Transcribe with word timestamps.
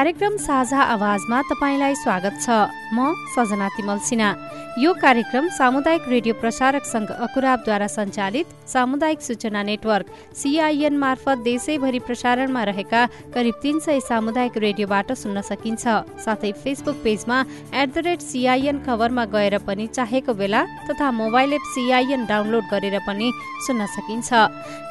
कार्यक्रम 0.00 0.36
साझा 0.40 0.80
आवाजमा 0.96 1.40
तपाईँलाई 1.44 1.94
स्वागत 1.94 2.34
छ। 2.40 2.48
म 2.96 3.12
सजना 3.36 3.68
तिमल 3.76 3.98
सिन्हा। 4.00 4.28
यो 4.80 4.92
कार्यक्रम 4.96 5.48
सामुदायिक 5.52 6.08
रेडियो 6.08 6.34
प्रसारक 6.40 6.84
संघ 6.84 7.08
अकुराबद्वारा 7.10 7.86
सञ्चालित 7.86 8.46
सामुदायिक 8.72 9.20
सूचना 9.20 9.62
नेटवर्क 9.62 10.06
सिआइएन 10.40 10.96
मार्फत 10.96 11.38
देशैभरि 11.44 11.98
प्रसारणमा 12.08 12.62
रहेका 12.64 13.02
करिब 13.34 13.54
तीन 13.62 13.78
सय 13.84 14.00
सामुदायिक 14.00 14.56
रेडियोबाट 14.56 15.12
सुन्न 15.12 15.40
सकिन्छ। 15.50 15.84
साथै 16.24 16.52
फेसबुक 16.62 16.96
पेजमा 17.04 17.38
एट 17.74 17.88
द 17.94 17.98
रेट 18.08 18.20
सिआइएन 18.24 18.78
खबरमा 18.86 19.24
गएर 19.34 19.58
पनि 19.68 19.86
चाहेको 19.92 20.32
बेला 20.32 20.64
तथा 20.88 21.10
मोबाइल 21.12 21.52
एप 21.52 21.64
सिआइएन 21.74 22.24
डाउनलोड 22.26 22.64
गरेर 22.72 22.98
पनि 23.06 23.28
सुन्न 23.66 23.86
सकिन्छ। 23.96 24.28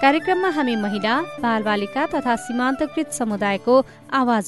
कार्यक्रममा 0.03 0.49
हामी 0.53 0.75
महिला 0.85 1.15
बालबालिका 1.41 2.05
तथा 2.13 2.35
सीमान्तकृत 2.45 3.11
समुदायको 3.19 3.75
आवाज 4.21 4.45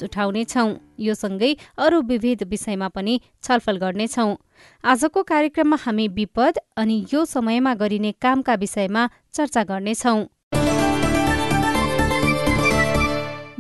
उठाउनेछौ 0.52 0.80
यो 1.00 1.14
सँगै 1.16 1.56
अरू 1.78 2.02
विविध 2.02 2.44
विषयमा 2.44 2.88
पनि 2.88 3.20
छलफल 3.44 3.78
गर्नेछौ। 3.78 4.28
आजको 4.84 5.24
कार्यक्रममा 5.24 5.78
हामी 5.84 6.08
विपद 6.10 6.58
अनि 6.78 7.06
यो 7.14 7.26
समयमा 7.26 7.74
गरिने 7.74 8.12
कामका 8.22 8.56
विषयमा 8.56 9.10
चर्चा 9.34 9.64
गर्नेछौ। 9.64 10.16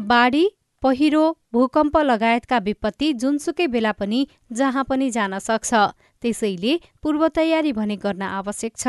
बाढी 0.03 0.45
पहिरो 0.83 1.23
भूकम्प 1.53 1.97
लगायतका 1.97 2.57
विपत्ति 2.59 3.13
जुनसुकै 3.13 3.67
बेला 3.67 3.91
पनि 3.91 4.27
जहाँ 4.51 4.83
पनि 4.83 5.09
जान 5.11 5.39
सक्छ। 5.39 5.73
त्यसैले 6.21 6.73
पूर्व 7.03 7.27
तयारी 7.35 7.71
भने 7.73 7.95
गर्न 7.97 8.21
आवश्यक 8.21 8.73
छ। 8.77 8.87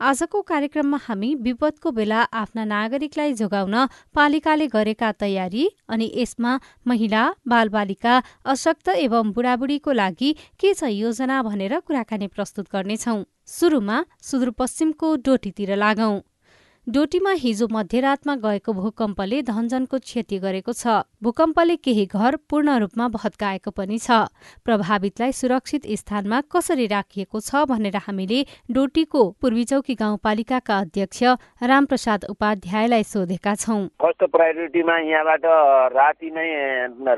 आजको 0.00 0.40
कार्यक्रममा 0.42 0.98
हामी 1.06 1.34
विपदको 1.42 1.90
बेला 1.90 2.20
आफ्ना 2.32 2.64
नागरिकलाई 2.64 3.32
जोगाउन 3.40 3.76
पालिकाले 4.14 4.66
गरेका 4.68 5.12
तयारी 5.20 5.64
अनि 5.88 6.06
यसमा 6.14 6.52
महिला 6.86 7.22
बालबालिका 7.46 8.14
अशक्त 8.46 8.88
एवं 8.96 9.32
बुढाबुढीको 9.32 9.92
लागि 9.92 10.30
के 10.60 10.74
छ 10.74 10.90
योजना 10.94 11.42
भनेर 11.42 11.78
कुराकानी 11.80 12.26
प्रस्तुत 12.28 12.66
गर्नेछौ। 12.72 13.16
सुरुमा 13.50 13.96
सुदूरपश्चिमको 14.22 15.08
डोटीतिर 15.26 15.76
लागौं। 15.76 16.14
डोटीमा 16.86 17.30
हिजो 17.38 17.66
मध्यरातमा 17.70 18.34
गएको 18.42 18.72
भूकम्पले 18.72 19.40
धनजनको 19.42 19.98
क्षति 19.98 20.38
गरेको 20.40 20.72
छ। 20.72 21.04
भूकम्पले 21.22 21.76
केही 21.76 22.06
घर 22.08 22.36
पूर्ण 22.50 22.76
रूपमा 22.80 23.08
भत्काएको 23.14 23.70
पनि 23.70 23.98
छ। 23.98 24.10
प्रभावितलाई 24.64 25.32
सुरक्षित 25.32 25.86
स्थानमा 26.00 26.40
कसरी 26.50 26.86
राखिएको 26.86 27.40
छ 27.40 27.62
भनेर 27.68 27.96
हामीले 28.00 28.40
डोटीको 28.72 29.22
पूर्वी 29.40 29.64
चौकी 29.64 29.94
गाउँपालिकाका 29.94 30.78
अध्यक्ष 30.80 31.22
रामप्रसाद 31.62 32.24
उपाध्यायलाई 32.30 33.02
सोधेका 33.04 33.54
छौं। 33.54 33.86
फर्स्ट 34.00 34.24
प्रायोरिटीमा 34.32 34.98
यहाँबाट 35.04 35.44
राति 35.94 36.30
नै 36.32 36.48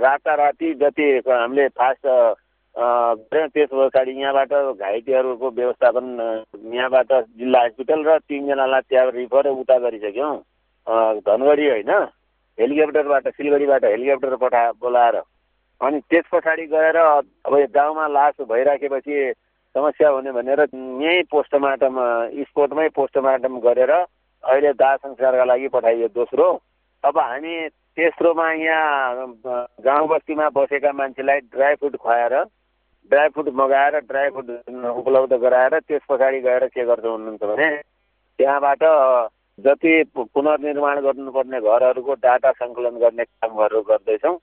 राताराति 0.05 0.75
जति 0.83 1.09
हामीले 1.29 1.69
फास्ट 1.71 2.07
त्यस 2.77 3.69
पछाडि 3.73 4.13
यहाँबाट 4.21 4.53
घाइतेहरूको 4.81 5.51
व्यवस्थापन 5.51 6.07
यहाँबाट 6.75 7.13
जिल्ला 7.39 7.61
हस्पिटल 7.65 8.05
र 8.07 8.19
तिनजनालाई 8.19 8.81
त्यहाँ 8.89 9.11
रिफर 9.13 9.49
उता 9.51 9.79
गरिसक्यौँ। 9.79 10.37
धनगढी 11.21 11.69
होइन 11.69 11.91
हेलिकप्टरबाट 12.59 13.29
सिलगढीबाट 13.29 13.85
हेलिकप्टर 13.85 14.37
पठा 14.37 14.63
बोलाएर। 14.81 15.17
अनि 15.81 16.01
त्यस 16.11 16.25
पछाडि 16.33 16.67
गएर 16.67 16.97
अब 16.97 17.55
गाउँमा 17.75 18.07
लास 18.09 18.41
भइराखेपछि 18.49 19.33
समस्या 19.75 20.09
हुने 20.09 20.33
भनेर 20.33 20.61
यहीँ 20.61 21.23
पोस्टमार्टम 21.31 21.95
स्पोर्टमै 22.49 22.89
पोस्टमार्टम 22.97 23.59
गरेर 23.61 23.91
अहिले 23.91 24.73
दाह 24.73 24.97
संस्कारका 24.97 25.45
लागि 25.45 25.69
पठाइयो 25.69 26.09
दोस्रो। 26.09 26.49
अब 27.05 27.19
हामी 27.19 27.69
तेस्रोमा 27.97 28.51
यहाँ 28.55 29.27
गाउँ 29.85 30.09
बस्तीमा 30.09 30.49
बसेका 30.57 30.93
मान्छेलाई 30.93 31.41
ड्राई 31.53 31.75
फ्रुट 31.75 31.97
खुवाएर 31.97 32.35
ड्राई 33.11 33.29
फ्रुट 33.29 33.49
मगाएर 33.55 33.99
ड्राई 34.03 34.29
फ्रुट 34.31 34.51
उपलब्ध 34.97 35.33
गराएर 35.39 35.79
त्यस 35.81 36.03
पछाडि 36.09 36.41
गएर 36.41 36.67
के 36.69 36.85
गर्छ 36.85 37.05
हुनुहुन्छ 37.05 37.43
भने 37.45 37.69
त्यहाँबाट 38.39 38.85
जति 39.59 39.93
पुनर्निर्माण 40.15 41.01
गर्नुपर्ने 41.01 41.61
घरहरूको 41.63 42.15
डाटा 42.21 42.53
सङ्कलन 42.55 42.99
गर्ने 42.99 43.25
कामहरू 43.25 43.83
गर्दैछौँ 43.83 44.37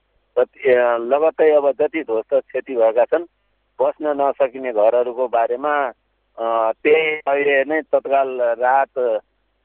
लगत्तै 1.06 1.50
अब 1.52 1.70
जति 1.72 2.02
ध्वस्त 2.02 2.34
क्षति 2.36 2.76
भएका 2.76 3.04
छन् 3.06 3.24
बस्न 3.78 4.14
नसकिने 4.16 4.72
घरहरूको 4.74 5.26
बारेमा 5.30 5.74
त्यही 6.38 7.10
अहिले 7.26 7.58
नै 7.64 7.80
तत्काल 7.88 8.30
राहत 8.58 8.98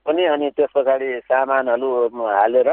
पनि 0.05 0.25
अनि 0.27 0.49
त्यस 0.51 0.73
पछाडि 0.75 1.09
सामानहरू 1.23 1.89
हालेर 2.27 2.69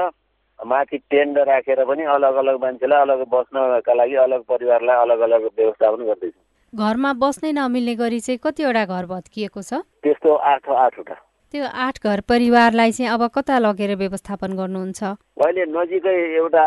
माथि 0.63 0.99
टेन्ट 1.11 1.39
राखेर 1.49 1.85
पनि 1.85 2.03
अलग 2.15 2.35
अलग 2.43 2.61
मान्छेलाई 2.63 3.01
अलग 3.01 3.21
बस्नका 3.29 3.95
लागि 3.95 4.15
अलग 4.25 4.41
परिवारलाई 4.49 4.97
अलग 5.03 5.21
अलग 5.21 5.43
व्यवस्थापन 5.59 6.05
गर्दैछौँ। 6.07 6.45
घरमा 6.73 7.13
बस्नै 7.23 7.53
नमिल्ने 7.53 7.95
गरी 7.95 8.21
चाहिँ 8.21 8.39
कतिवटा 8.45 8.85
घर 8.85 9.05
भत्किएको 9.07 9.61
छ? 9.63 9.83
त्यस्तो 10.03 10.31
आठ 10.35 10.69
आठवटा। 10.69 11.15
त्यो 11.55 11.65
आठ 11.67 11.97
घर 12.05 12.21
परिवारलाई 12.29 12.93
चाहिँ 12.93 13.11
अब 13.13 13.23
कता 13.35 13.59
लगेर 13.59 13.97
व्यवस्थापन 13.97 14.51
गर्नुहुन्छ? 14.57 15.03
अहिले 15.37 15.65
नजिकै 15.69 16.17
एउटा 16.41 16.65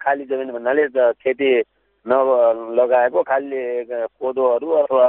खाली 0.00 0.24
जमिन 0.24 0.50
भन्नाले 0.52 0.86
खेती 1.20 1.50
नलगाएको 2.06 3.22
खालि 3.22 3.60
कोदोहरू 3.90 4.68
अथवा 4.82 5.06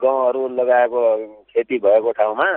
गहुँहरू 0.00 0.48
लगाएको 0.58 1.00
खेती 1.48 1.78
भएको 1.78 2.10
ठाउँमा। 2.18 2.48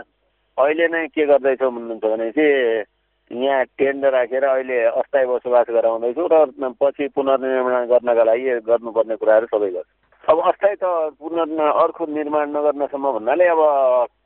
अहिले 0.57 0.87
नै 0.91 1.07
के 1.15 1.25
गर्दैछौँ 1.25 1.71
भन्नुहुन्छ 1.71 2.05
भने 2.05 2.29
चाहिँ 2.31 2.83
यहाँ 3.31 3.63
टेन्ट 3.79 4.05
राखेर 4.13 4.43
अहिले 4.43 4.77
अस्थायी 4.99 5.25
बसोबास 5.25 5.67
गराउँदैछु 5.71 6.27
र 6.31 6.35
पछि 6.81 7.07
पुनर्निर्माण 7.15 7.85
गर्नका 7.87 8.23
लागि 8.23 8.59
गर्नुपर्ने 8.67 9.15
कुराहरू 9.15 9.47
सबै 9.53 9.69
गर्छु। 9.71 10.31
अब 10.31 10.37
अस्थायी 10.51 10.75
त 10.75 10.85
पुनर् 11.15 11.55
अर्को 11.83 12.05
निर्माण 12.11 12.49
नगर्नसम्म 12.51 13.11
भन्नाले 13.11 13.45
अब 13.55 13.61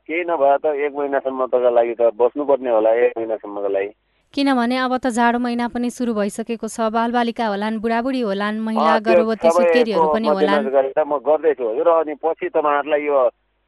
केही 0.06 0.24
नभए 0.26 0.56
त 0.58 0.74
एक 0.74 0.92
महिनासम्मका 0.98 1.70
लागि 1.70 1.94
त 1.94 2.10
बस्नुपर्ने 2.18 2.70
होला 2.70 2.90
एक 3.06 3.12
महिनासम्मको 3.18 3.68
लागि। 3.76 3.90
किनभने 4.34 4.76
अब 4.76 4.92
त 4.98 5.06
जाडो 5.16 5.38
महिना 5.38 5.68
पनि 5.70 5.90
सुरु 5.90 6.12
भइसकेको 6.14 6.68
छ 6.68 6.90
बालबालिका 6.92 7.46
होलान् 7.46 7.80
बुढाबुढी 7.80 8.20
होलान् 8.20 8.60
महिला 8.60 8.98
गर्भवती 9.06 9.50
सुत्केरीहरू 9.50 10.06
पनि 10.12 10.28
होलान्। 10.28 10.66
म 11.06 11.18
गर्दैछु 11.28 11.64
हजुर 11.64 11.88
अनि 11.88 12.14
पछि 12.24 12.48
तपाईँहरूलाई 12.48 13.02
यो 13.06 13.18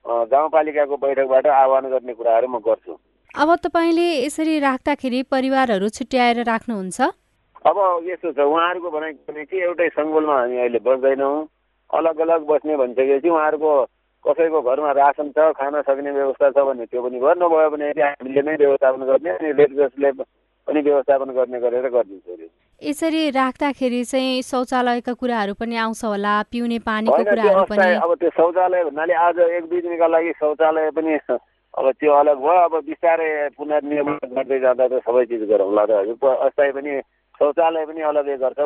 गाउँपालिकाको 0.05 0.97
बैठकबाट 0.97 1.47
आह्वान 1.47 1.85
गर्ने 1.95 2.13
कुराहरू 2.15 2.49
म 2.49 2.59
गर्छु। 2.59 2.95
अब 3.37 3.55
तपाईँले 3.61 4.09
यसरी 4.25 4.59
राख्दाखेरि 4.59 5.23
परिवारहरू 5.29 5.89
छुट्याएर 5.89 6.39
राख्नुहुन्छ? 6.49 7.01
अब 7.61 7.77
यस्तो 8.09 8.33
छ 8.33 8.41
उहाँहरूको 8.41 8.89
भनाइ 8.91 9.13
भने 9.29 9.45
कि 9.45 9.57
एउटै 9.63 9.89
सङ्गोलमा 9.93 10.35
हामी 10.39 10.57
अहिले 10.57 10.79
बस्दैनौँ। 10.81 11.37
अलग 11.91 12.19
अलग 12.25 12.41
बस्ने 12.49 12.77
भनिसकेपछि 12.77 13.29
उहाँहरूको 13.29 13.73
कसैको 14.25 14.61
घरमा 14.65 14.91
रासन 14.97 15.29
छ 15.37 15.53
खान 15.61 15.81
सक्ने 15.85 16.11
व्यवस्था 16.11 16.51
छ 16.57 16.65
भने 16.65 16.87
त्यो 16.89 17.03
पनि 17.05 17.19
भयो 17.21 17.35
नभयो 17.37 17.69
भने 17.69 17.87
हामीले 18.01 18.43
नै 18.49 18.57
व्यवस्थापन 18.65 19.03
गर्ने 19.05 19.31
अनि 19.37 19.53
रेडक्रसले 19.61 20.11
पनि 20.67 20.81
व्यवस्थापन 20.89 21.29
गर्ने 21.37 21.61
गरेर 21.61 21.87
गरिदिन्छ। 21.93 22.49
यसरी 22.81 23.23
राख्दाखेरि 23.31 24.03
चाहिँ 24.05 24.43
शौचालयका 24.43 25.13
कुराहरू 25.21 25.53
पनि 25.61 25.77
आउँछ 25.77 26.05
होला 26.05 26.35
पिउने 26.49 26.79
पानीको 26.81 27.23
कुराहरू 27.29 27.65
पनि। 27.77 27.93
अब 27.93 28.15
त्यो 28.25 28.31
शौचालय 28.41 28.85
भन्नाले 28.89 29.15
आज 29.21 29.39
एक 29.53 29.65
दुई 29.69 29.81
दिनका 29.85 30.07
लागि 30.17 30.33
शौचालय 30.41 30.91
पनि 30.97 31.19
अब 31.75 31.91
त्यो 31.93 32.13
अलग 32.13 32.39
भयो 32.39 32.61
अब 32.61 32.75
बिस्तारै 32.85 33.31
पुनर्निर्माण 33.57 34.31
गर्दै 34.35 34.59
जाँदा 34.59 34.87
त 34.89 35.01
सबै 35.05 35.25
चिज 35.27 35.43
गरौँला 35.51 35.85
र 35.85 35.93
हजुर 36.01 36.37
अस्थायी 36.47 36.73
पनि 36.73 36.93
शौचालय 37.41 37.85
पनि 37.87 38.01
अलग्गै 38.03 38.37
गर्छ 38.37 38.59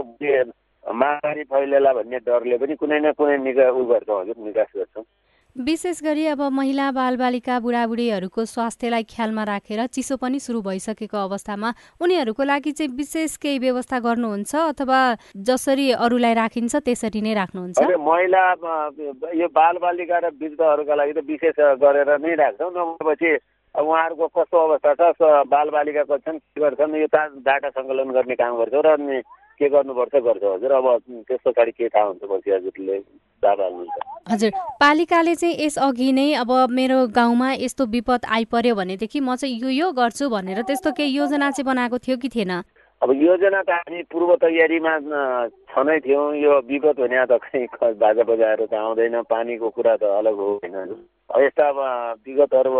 महामारी 0.84 1.42
फैलेला 1.44 1.92
भन्ने 1.92 2.18
डरले 2.20 2.56
पनि 2.58 2.74
कुनै 2.76 2.98
न 3.00 3.12
कुनै 3.18 3.36
निका 3.38 3.66
उ 3.70 3.84
गर्छौँ 3.84 4.20
हजुर 4.20 4.36
निकास 4.44 4.70
गर्छौँ। 4.76 5.04
विशेष 5.56 6.00
गरी 6.02 6.24
अब 6.26 6.40
महिला 6.52 6.90
बालबालिका 6.96 7.58
बुढाबुढीहरूको 7.60 8.44
स्वास्थ्यलाई 8.44 9.02
ख्यालमा 9.04 9.42
राखेर 9.44 9.84
चिसो 9.86 10.16
पनि 10.16 10.38
सुरु 10.40 10.60
भइसकेको 10.64 11.16
अवस्थामा 11.18 11.72
उनीहरूको 12.00 12.42
लागि 12.42 12.72
चाहिँ 12.72 12.96
विशेष 12.96 13.36
केही 13.36 13.58
व्यवस्था 13.58 13.98
गर्नुहुन्छ 14.00 14.54
अथवा 14.56 15.00
जसरी 15.36 15.90
अरूलाई 15.92 16.34
राखिन्छ 16.40 16.76
त्यसरी 16.76 17.20
नै 17.20 17.34
राख्नुहुन्छ? 17.34 17.78
महिला 17.84 18.42
यो 19.36 19.48
बालबालिका 19.52 20.18
र 20.24 20.32
वृद्धहरूका 20.40 20.94
लागि 20.96 21.12
त 21.12 21.20
विशेष 21.28 21.60
गरेर 21.84 22.16
नै 22.16 22.34
राख्छौँ। 22.40 22.72
नभएपछि 22.72 23.36
उहाँहरूको 23.74 24.26
कस्तो 24.32 24.56
अवस्था 24.56 24.92
छ? 24.96 25.20
बालबालिका 25.52 26.02
छन् 26.16 26.40
के 26.40 26.60
गर्छन्? 26.64 26.96
यो 26.96 27.08
डाटा 27.44 27.68
सङ्कलन 27.76 28.08
गर्ने 28.16 28.34
काम 28.40 28.56
गर्छौँ 28.56 28.82
र 28.88 29.20
के 29.62 29.68
गर्नुपर्छ 29.70 30.14
गर्छ 30.28 30.42
हजुर। 30.44 30.72
अब 30.72 30.86
त्यस 31.08 31.40
पछाडि 31.46 31.70
के 31.70 31.88
थाहा 31.88 32.06
हुन्छ 32.06 32.22
पछि 32.30 32.50
हजुरले 32.50 33.00
हजुर 34.30 34.50
पालिकाले 34.80 35.34
चाहिँ 35.34 35.54
यस 35.60 35.78
अघि 35.82 36.10
नै 36.12 36.26
अब 36.40 36.50
मेरो 36.70 36.98
गाउँमा 37.14 37.48
यस्तो 37.54 37.86
विपद 37.94 38.24
आइपर्यो 38.30 38.74
भनेदेखि 38.74 39.20
म 39.20 39.34
चाहिँ 39.34 39.58
यो 39.62 39.70
यो 39.70 39.90
गर्छु 39.92 40.28
भनेर 40.30 40.62
त्यस्तो 40.62 40.92
केही 40.94 41.16
योजना 41.16 41.50
चाहिँ 41.50 41.66
बनाएको 41.66 41.98
थियो 41.98 42.16
कि 42.22 42.28
थिएन? 42.28 42.52
अब 43.02 43.10
योजना 43.12 43.62
त 43.66 43.70
हामी 43.74 44.02
पूर्व 44.06 44.30
तयारीमा 44.38 44.92
छँदै 45.74 45.98
थियौँ। 46.06 46.26
यो 46.38 46.52
विगत 46.70 46.96
भने 47.02 47.26
त 47.26 47.38
खै 47.42 47.66
बाजा 47.98 48.22
बजाएर 48.22 48.62
त 48.70 48.74
आउँदैन। 48.78 49.26
पानीको 49.26 49.68
कुरा 49.74 49.94
त 49.98 50.02
अलग 50.22 50.36
हो। 50.38 50.50
होइन 50.62 50.94
यस्ता 51.42 51.68
अब 51.68 51.78
विगतहरू 52.22 52.72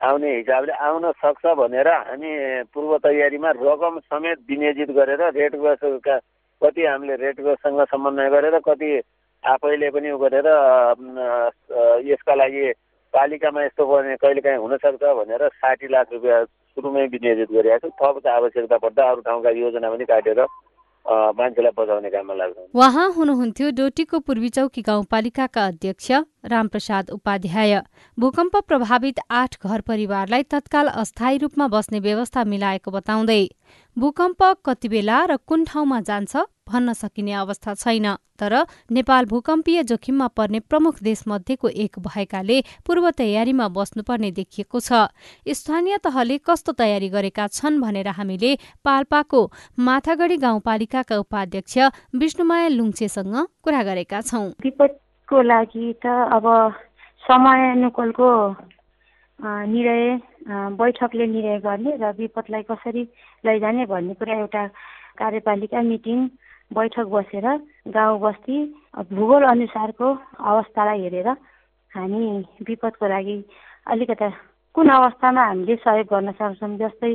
आउने 0.00 0.34
हिसाबले 0.36 0.72
आउन 0.78 1.10
सक्छ 1.18 1.54
भनेर 1.58 1.88
हामी 1.88 2.30
पूर्व 2.70 2.96
तयारीमा 2.98 3.50
रकम 3.56 3.98
समेत 4.00 4.38
विनियोजित 4.50 4.90
गरेर 4.94 5.22
रेड 5.34 5.56
क्रसका 5.56 6.18
कति 6.62 6.84
हामीले 6.86 7.14
रेड 7.16 7.36
क्रससँग 7.36 7.82
समन्वय 7.90 8.28
गरेर 8.30 8.58
कति 8.62 8.90
आफैले 9.44 9.90
पनि 9.90 10.10
उ 10.10 10.18
गरेर 10.18 10.46
यसका 12.06 12.34
लागि 12.34 12.62
पालिकामा 13.14 13.64
यस्तो 13.64 13.86
गर्ने 13.86 14.16
कहिलेकाहीँ 14.22 14.58
हुनसक्छ 14.58 15.02
भनेर 15.18 15.48
साठी 15.58 15.88
लाख 15.88 16.06
रुपियाँ 16.12 16.44
सुरुमै 16.44 17.06
विनियोजित 17.08 17.50
गरिरहेको 17.52 17.88
छु। 17.88 17.96
थप 17.98 18.26
आवश्यकता 18.28 18.76
पर्दा 18.78 19.10
अरू 19.10 19.20
ठाउँका 19.26 19.50
योजना 19.50 19.90
पनि 19.90 20.04
काटेर 20.04 20.40
मान्छेलाई 21.08 21.72
बचाउने 21.76 22.10
काममा 22.10 22.34
लाग्छ 22.34 22.56
उहाँ 22.74 23.08
हुनुहुन्थ्यो 23.12 23.70
डोटीको 23.72 24.18
पूर्वी 24.20 24.48
चौकी 24.48 24.82
गाउँपालिकाका 24.82 25.66
अध्यक्ष 25.66 26.10
रामप्रसाद 26.44 27.10
उपाध्याय। 27.10 27.80
भूकम्प 28.18 28.56
प्रभावित 28.68 29.20
आठ 29.30 29.56
घर 29.64 29.80
परिवारलाई 29.88 30.42
तत्काल 30.52 30.86
अस्थायी 30.94 31.38
रूपमा 31.38 31.68
बस्ने 31.68 32.00
व्यवस्था 32.00 32.44
मिलाएको 32.44 32.90
बताउँदै 32.90 33.44
भूकम्प 33.96 34.42
कति 34.64 34.88
बेला 34.88 35.24
र 35.24 35.36
कुन 35.38 35.64
ठाउँमा 35.64 36.00
जान्छ 36.00 36.36
भन्न 36.68 36.92
सकिने 36.92 37.32
अवस्था 37.34 37.74
छैन। 37.74 38.14
तर 38.38 38.54
नेपाल 38.92 39.24
भूकम्पीय 39.26 39.82
जोखिममा 39.82 40.26
पर्ने 40.28 40.60
प्रमुख 40.60 41.02
देशमध्येको 41.02 41.68
एक 41.68 41.98
भएकाले 41.98 42.60
पूर्व 42.86 43.10
तयारीमा 43.10 43.68
बस्नुपर्ने 43.68 44.30
देखिएको 44.30 44.80
छ। 44.80 45.08
स्थानीय 45.50 45.96
तहले 45.98 46.38
कस्तो 46.38 46.72
तयारी 46.72 47.08
गरेका 47.08 47.46
छन् 47.48 47.80
भनेर 47.80 48.08
हामीले 48.14 48.54
पाल्पाको 48.84 49.40
माथागढी 49.80 50.36
गाउँपालिकाका 50.36 51.18
उपाध्यक्ष 51.18 51.78
विष्णुमाया 52.14 52.68
लुङचेसँग 52.68 53.34
कुरा 53.64 53.82
गरेका 53.82 54.20
छौं। 54.22 54.46
को 55.28 55.42
लागि 55.42 55.92
त 56.04 56.06
अब 56.06 56.46
समयानुकूलको 57.22 58.28
निर्णय 59.40 60.18
बैठकले 60.74 61.26
निर्णय 61.28 61.58
गर्ने 61.60 61.96
र 61.98 62.10
विपदलाई 62.12 62.62
कसरी 62.64 63.02
लैजाने 63.44 63.86
भन्ने 63.86 64.14
कुरा 64.14 64.34
एउटा 64.36 64.66
कार्यपालिका 65.16 65.82
मिटिङ 65.84 66.26
बैठक 66.70 67.06
बसेर 67.08 67.46
गाउँ 67.88 68.18
बस्ती 68.20 68.56
भूगोल 69.12 69.42
अनुसारको 69.44 70.12
अवस्थालाई 70.44 71.00
हेरेर 71.00 71.28
हामी 71.92 72.22
विपदको 72.62 73.08
लागि 73.08 73.36
अलिकता 73.86 74.28
कुन 74.74 74.88
अवस्थामा 74.90 75.44
हामीले 75.44 75.76
सहयोग 75.78 76.06
गर्न 76.08 76.32
सक्छौँ 76.32 76.76
जस्तै 76.78 77.14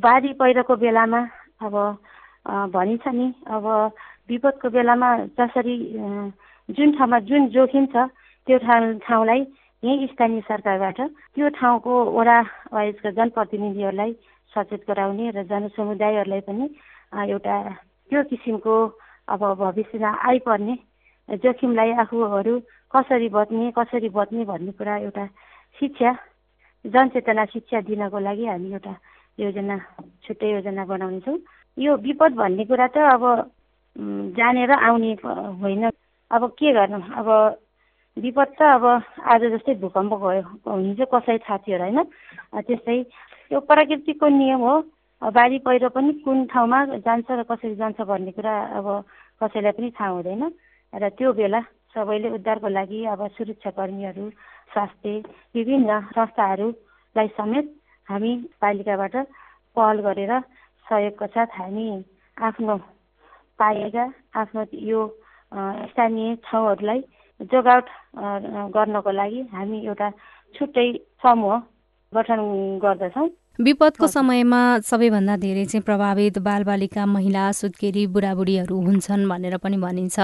बाढी 0.00 0.32
पहिरोको 0.34 0.76
बेलामा 0.76 1.20
अब 1.62 1.74
भनिन्छ 2.70 3.08
नि 3.10 3.32
अब 3.48 3.66
विपदको 4.28 4.70
बेलामा 4.70 5.16
जसरी 5.38 5.76
जुन 6.68 6.92
ठाउँमा 6.92 7.18
जुन 7.24 7.48
जोखिम 7.50 7.86
छ 7.86 8.08
त्यो 8.46 8.58
ठाउँ 8.60 8.98
ठाउँलाई 9.00 9.44
यहीँ 9.84 10.06
स्थानीय 10.08 10.40
सरकारबाट 10.48 11.00
त्यो 11.34 11.48
ठाउँको 11.56 11.92
वडा 12.16 12.40
वाइजका 12.72 13.10
जनप्रतिनिधिहरूलाई 13.18 14.12
सचेत 14.52 14.82
गराउने 14.88 15.30
र 15.30 15.42
जनसमुदायहरूलाई 15.44 16.40
पनि 16.48 16.66
एउटा 17.28 17.56
त्यो 18.10 18.22
किसिमको 18.30 18.74
अब 19.28 19.42
भविष्यमा 19.60 20.10
आइपर्ने 20.28 20.76
जोखिमलाई 21.42 21.90
आफूहरू 22.02 22.54
कसरी 22.94 23.28
बच्ने 23.28 23.70
कसरी 23.78 24.08
बच्ने 24.08 24.44
भन्ने 24.44 24.72
कुरा 24.78 24.96
एउटा 25.04 25.26
शिक्षा 25.76 26.12
जनचेतना 26.84 27.44
शिक्षा 27.52 27.80
दिनको 27.88 28.18
लागि 28.20 28.46
हामी 28.46 28.72
एउटा 28.72 28.94
योजना 29.38 29.76
छुट्टै 30.24 30.50
योजना 30.50 30.84
बनाउनेछौँ। 30.84 31.38
यो 31.78 31.96
विपद 31.98 32.32
भन्ने 32.40 32.64
कुरा 32.64 32.86
त 32.86 32.96
अब 33.14 33.24
जानेर 34.36 34.70
आउने 34.70 35.12
होइन। 35.60 35.90
अब 36.30 36.42
के 36.58 36.72
गर्नु? 36.72 36.98
अब 37.20 37.28
विपद 38.16 38.50
त 38.58 38.62
अब 38.62 38.84
आज 39.26 39.44
जस्तै 39.52 39.74
भूकम्प 39.82 40.12
गयो 40.22 40.42
हिजो 40.78 41.06
कसै 41.12 41.34
थाहा 41.42 41.56
थियो 41.66 41.78
होइन 41.78 41.98
त्यस्तै। 42.62 42.98
यो 43.50 43.58
प्रकृतिको 43.66 44.26
नियम 44.30 44.60
हो। 44.62 44.74
बाढी 45.22 45.58
पहिरो 45.66 45.88
पनि 45.90 46.12
कुन 46.22 46.44
ठाउँमा 46.46 46.78
जान्छ 47.02 47.28
र 47.30 47.42
कसरी 47.42 47.74
जान्छ 47.74 48.00
भन्ने 48.06 48.32
कुरा 48.38 48.54
अब 48.78 48.86
कसैलाई 49.40 49.72
पनि 49.74 49.90
थाहा 49.98 50.10
हुँदैन। 50.10 50.42
र 50.92 51.08
त्यो 51.18 51.32
बेला 51.34 51.60
सबैले 51.90 52.28
उद्धारको 52.38 52.68
लागि 52.68 53.00
अब 53.12 53.20
सुरक्षाकर्मीहरू 53.34 54.24
स्वास्थ्य 54.72 55.10
विभिन्न 55.54 55.90
संस्थाहरूलाई 56.14 57.28
समेत 57.34 57.66
हामी 58.08 58.32
पालिकाबाट 58.62 59.14
पहल 59.76 59.96
गरेर 60.06 60.32
सहयोगको 60.86 61.26
साथ 61.34 61.50
हामी 61.58 61.88
आफ्नो 62.36 62.76
पाएका 63.58 64.06
आफ्नो 64.38 64.62
यो 64.86 65.00
स्थानीय 65.90 66.34
ठाउँहरूलाई 66.46 67.00
जोगावट 67.40 67.86
गर्नको 68.74 69.10
लागि 69.10 69.40
हामी 69.52 69.78
एउटा 69.86 70.10
छुट्टै 70.54 70.92
समूह 71.22 71.56
गठन 72.12 72.40
गर्दछौँ। 72.82 73.28
विपदको 73.58 74.06
समयमा 74.06 74.60
सबैभन्दा 74.82 75.36
धेरै 75.36 75.64
चाहिँ 75.64 75.82
प्रभावित 75.82 76.38
बालबालिका 76.42 77.04
महिला 77.06 77.44
सुत्केरी 77.52 78.06
बुढाबुढीहरू 78.10 78.76
हुन्छन् 78.86 79.28
भनेर 79.28 79.56
पनि 79.62 79.76
भनिन्छ। 79.78 80.18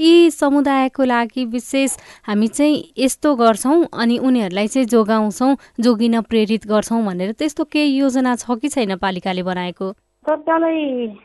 यी 0.00 0.30
समुदायको 0.30 1.04
लागि 1.04 1.44
विशेष 1.50 1.96
हामी 2.28 2.48
चाहिँ 2.48 2.94
यस्तो 2.98 3.34
गर्छौँ 3.36 3.78
अनि 3.92 4.18
उनीहरूलाई 4.18 4.66
चाहिँ 4.68 4.86
जोगाउँछौँ 4.86 5.56
जोगिन 5.80 6.20
प्रेरित 6.30 6.66
गर्छौँ 6.66 7.02
भनेर। 7.06 7.32
त्यस्तो 7.32 7.64
केही 7.64 7.96
योजना 7.98 8.36
छ 8.36 8.58
कि 8.62 8.68
छैन 8.68 8.96
पालिकाले 9.02 9.42
बनाएको? 9.42 9.92
तत्कालै 10.26 10.78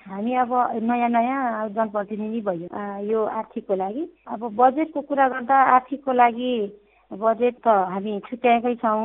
हामी 0.06 0.34
अब 0.42 0.52
नयाँ 0.86 1.10
नयाँ 1.10 1.70
जनप्रतिनिधि 1.74 2.42
भयो। 2.48 2.68
यो 3.10 3.20
आर्थिकको 3.34 3.76
लागि। 3.76 4.04
अब 4.30 4.42
बजेटको 4.54 5.02
कुरा 5.10 5.28
गर्दा 5.34 5.58
आर्थिकको 5.76 6.12
लागि 6.14 6.52
बजेट 7.12 7.56
त 7.66 7.68
हामी 7.92 8.14
छुट्याएकै 8.30 8.76
छौँ। 8.78 9.02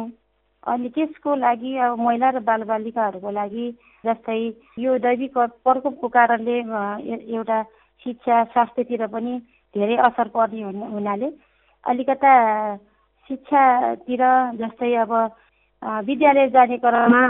अनि 0.66 0.88
त्यसको 0.92 1.34
लागि 1.40 1.76
अब 1.80 1.96
महिला 1.96 2.28
र 2.28 2.38
बालबालिकाहरूको 2.44 3.30
लागि 3.40 3.66
जस्तै 4.04 4.38
यो 4.84 4.98
दैविक 5.00 5.38
प्रकोपको 5.64 6.08
कारणले 6.12 6.56
एउटा 7.32 7.58
शिक्षा 8.06 8.36
स्वास्थ्यतिर 8.52 9.06
पनि 9.08 9.32
धेरै 9.74 9.96
असर 10.08 10.28
पर्ने 10.36 10.62
हुनाले। 10.92 11.28
अलिकता 11.86 12.32
शिक्षातिर 13.30 14.22
जस्तै 14.60 14.92
अब 15.04 15.12
विद्यालय 16.04 16.48
जाने 16.52 16.76
क्रममा 16.84 17.22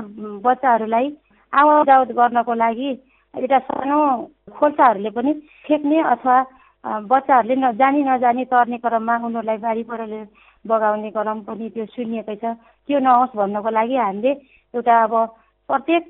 बच्चाहरूलाई 0.42 1.08
आवत 1.52 1.86
जावत 1.86 2.10
गर्नको 2.12 2.54
लागि 2.54 2.90
एउटा 3.34 3.58
सानो 3.60 3.98
खोल्साहरूले 4.52 5.10
पनि 5.10 5.32
फेक्ने 5.66 5.98
अथवा 6.12 6.36
बच्चाहरूले 7.04 7.72
जानी 7.74 8.02
नजानी 8.04 8.44
तर्ने 8.46 8.78
क्रममा 8.78 9.14
उनीहरूलाई 9.18 9.58
बारी 9.58 9.82
पहिरोले 9.82 10.20
बगाउने 10.64 11.10
क्रम 11.10 11.40
पनि 11.42 11.68
त्यो 11.70 11.84
सुनिएकै 11.94 12.36
छ। 12.36 12.44
त्यो 12.88 12.98
नहोस् 12.98 13.36
भन्नको 13.36 13.70
लागि 13.70 13.96
हामीले 13.96 14.32
एउटा 14.74 14.94
अब 15.02 15.14
प्रत्येक 15.68 16.04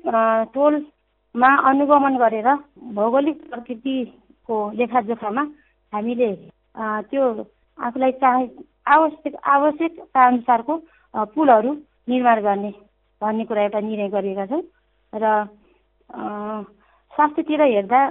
टोलमा 0.53 1.51
अनुगमन 1.69 2.17
गरेर 2.17 2.49
भौगोलिक 2.93 3.37
प्रकृतिको 3.49 4.55
लेखाजोखामा 4.77 5.43
हामीले 5.93 6.29
त्यो 7.09 7.23
आफूलाई 7.79 8.11
चाहे 8.21 8.45
आवश्यक 8.87 9.35
आवश्यकता 9.47 10.25
अनुसारको 10.27 10.73
पुलहरू 11.33 11.71
निर्माण 12.09 12.41
गर्ने 12.41 12.71
भन्ने 13.21 13.43
कुरा 13.45 13.61
एउटा 13.63 13.79
निर्णय 13.81 14.09
गरिएका 14.09 14.45
छौँ 14.45 14.61
र 15.13 15.45
स्वास्थ्यतिर 17.13 17.61
हेर्दा 17.63 18.01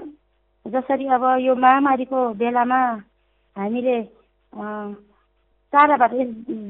जसरी 0.66 1.06
अब 1.08 1.24
यो 1.40 1.54
महामारीको 1.56 2.18
बेलामा 2.34 2.80
हामीले 3.56 3.96
टाढाबाट 5.72 6.12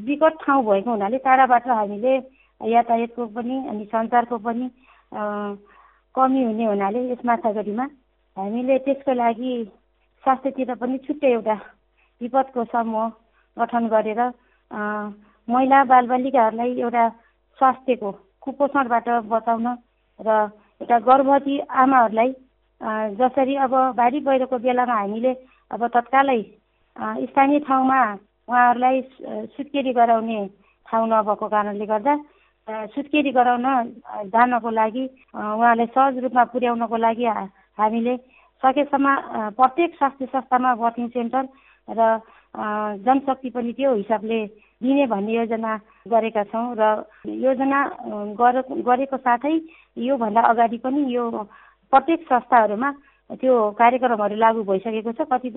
विकट 0.05 0.35
ठाउँ 0.43 0.65
भएको 0.65 0.91
हुनाले 0.91 1.19
टाढाबाट 1.19 1.69
हामीले 1.69 2.15
यातायातको 2.61 3.27
पनि 3.29 3.57
अनि 3.69 3.85
सञ्चारको 3.87 4.39
पनि 4.41 4.69
कमी 6.15 6.43
हुने 6.45 6.65
हुनाले 6.65 7.01
यस 7.13 7.25
माथागढीमा 7.25 7.87
हामीले 8.37 8.79
त्यसको 8.85 9.13
लागि 9.15 9.53
स्वास्थ्यतिर 10.25 10.75
पनि 10.75 10.99
छुट्टै 10.99 11.31
एउटा 11.31 11.57
विपदको 12.21 12.65
समूह 12.67 13.09
गठन 13.57 13.89
गरेर 13.89 14.21
महिला 15.49 15.83
बालबालिकाहरूलाई 15.85 16.81
एउटा 16.81 17.09
स्वास्थ्यको 17.59 18.11
कुपोषणबाट 18.43 19.09
बचाउन 19.27 19.67
र 20.21 20.29
एउटा 20.81 20.99
गर्भवती 21.01 21.59
आमाहरूलाई 21.75 22.31
जसरी 23.17 23.55
अब 23.59 23.73
बाढी 23.95 24.21
पहिरोको 24.23 24.59
बेलामा 24.59 24.95
हामीले 24.95 25.33
अब 25.71 25.87
तत्कालै 25.89 26.41
स्थानीय 27.27 27.59
ठाउँमा 27.61 28.01
उहाँहरूलाई 28.49 29.01
सुत्केरी 29.53 29.93
गराउने 29.93 30.39
ठाउँ 30.89 31.09
नभएको 31.09 31.47
कारणले 31.47 31.87
गर्दा 31.87 32.15
सुत्केरी 32.95 33.31
गराउन 33.31 33.67
जानको 34.27 34.71
लागि 34.73 35.05
उहाँलाई 35.35 35.87
सहज 35.89 36.19
रूपमा 36.19 36.45
पुर्याउनको 36.47 36.97
लागि 36.99 37.27
हामीले 37.79 38.17
सकेसम्म 38.63 39.07
प्रत्येक 39.53 39.95
स्वास्थ्य 39.95 40.27
संस्थामा 40.29 40.75
बर्थिङ 40.77 41.09
सेन्टर 41.11 41.45
र 41.89 42.01
जनशक्ति 43.05 43.51
पनि 43.51 43.73
त्यो 43.75 43.95
हिसाबले 43.95 44.41
दिने 44.81 45.07
भन्ने 45.07 45.33
योजना 45.35 45.73
गरेका 46.07 46.43
छौँ 46.45 46.75
र 46.79 46.83
योजना 47.43 47.81
गरेको 48.87 49.17
साथै 49.19 49.55
योभन्दा 50.03 50.41
अगाडि 50.43 50.79
पनि 50.79 51.01
यो 51.13 51.25
प्रत्येक 51.93 52.21
संस्थाहरूमा 52.25 52.91
त्यो 53.33 53.55
कार्यक्रमहरू 53.79 54.37
लागू 54.37 54.63
भइसकेको 54.65 55.13
छ। 55.13 55.27
कति 55.27 55.51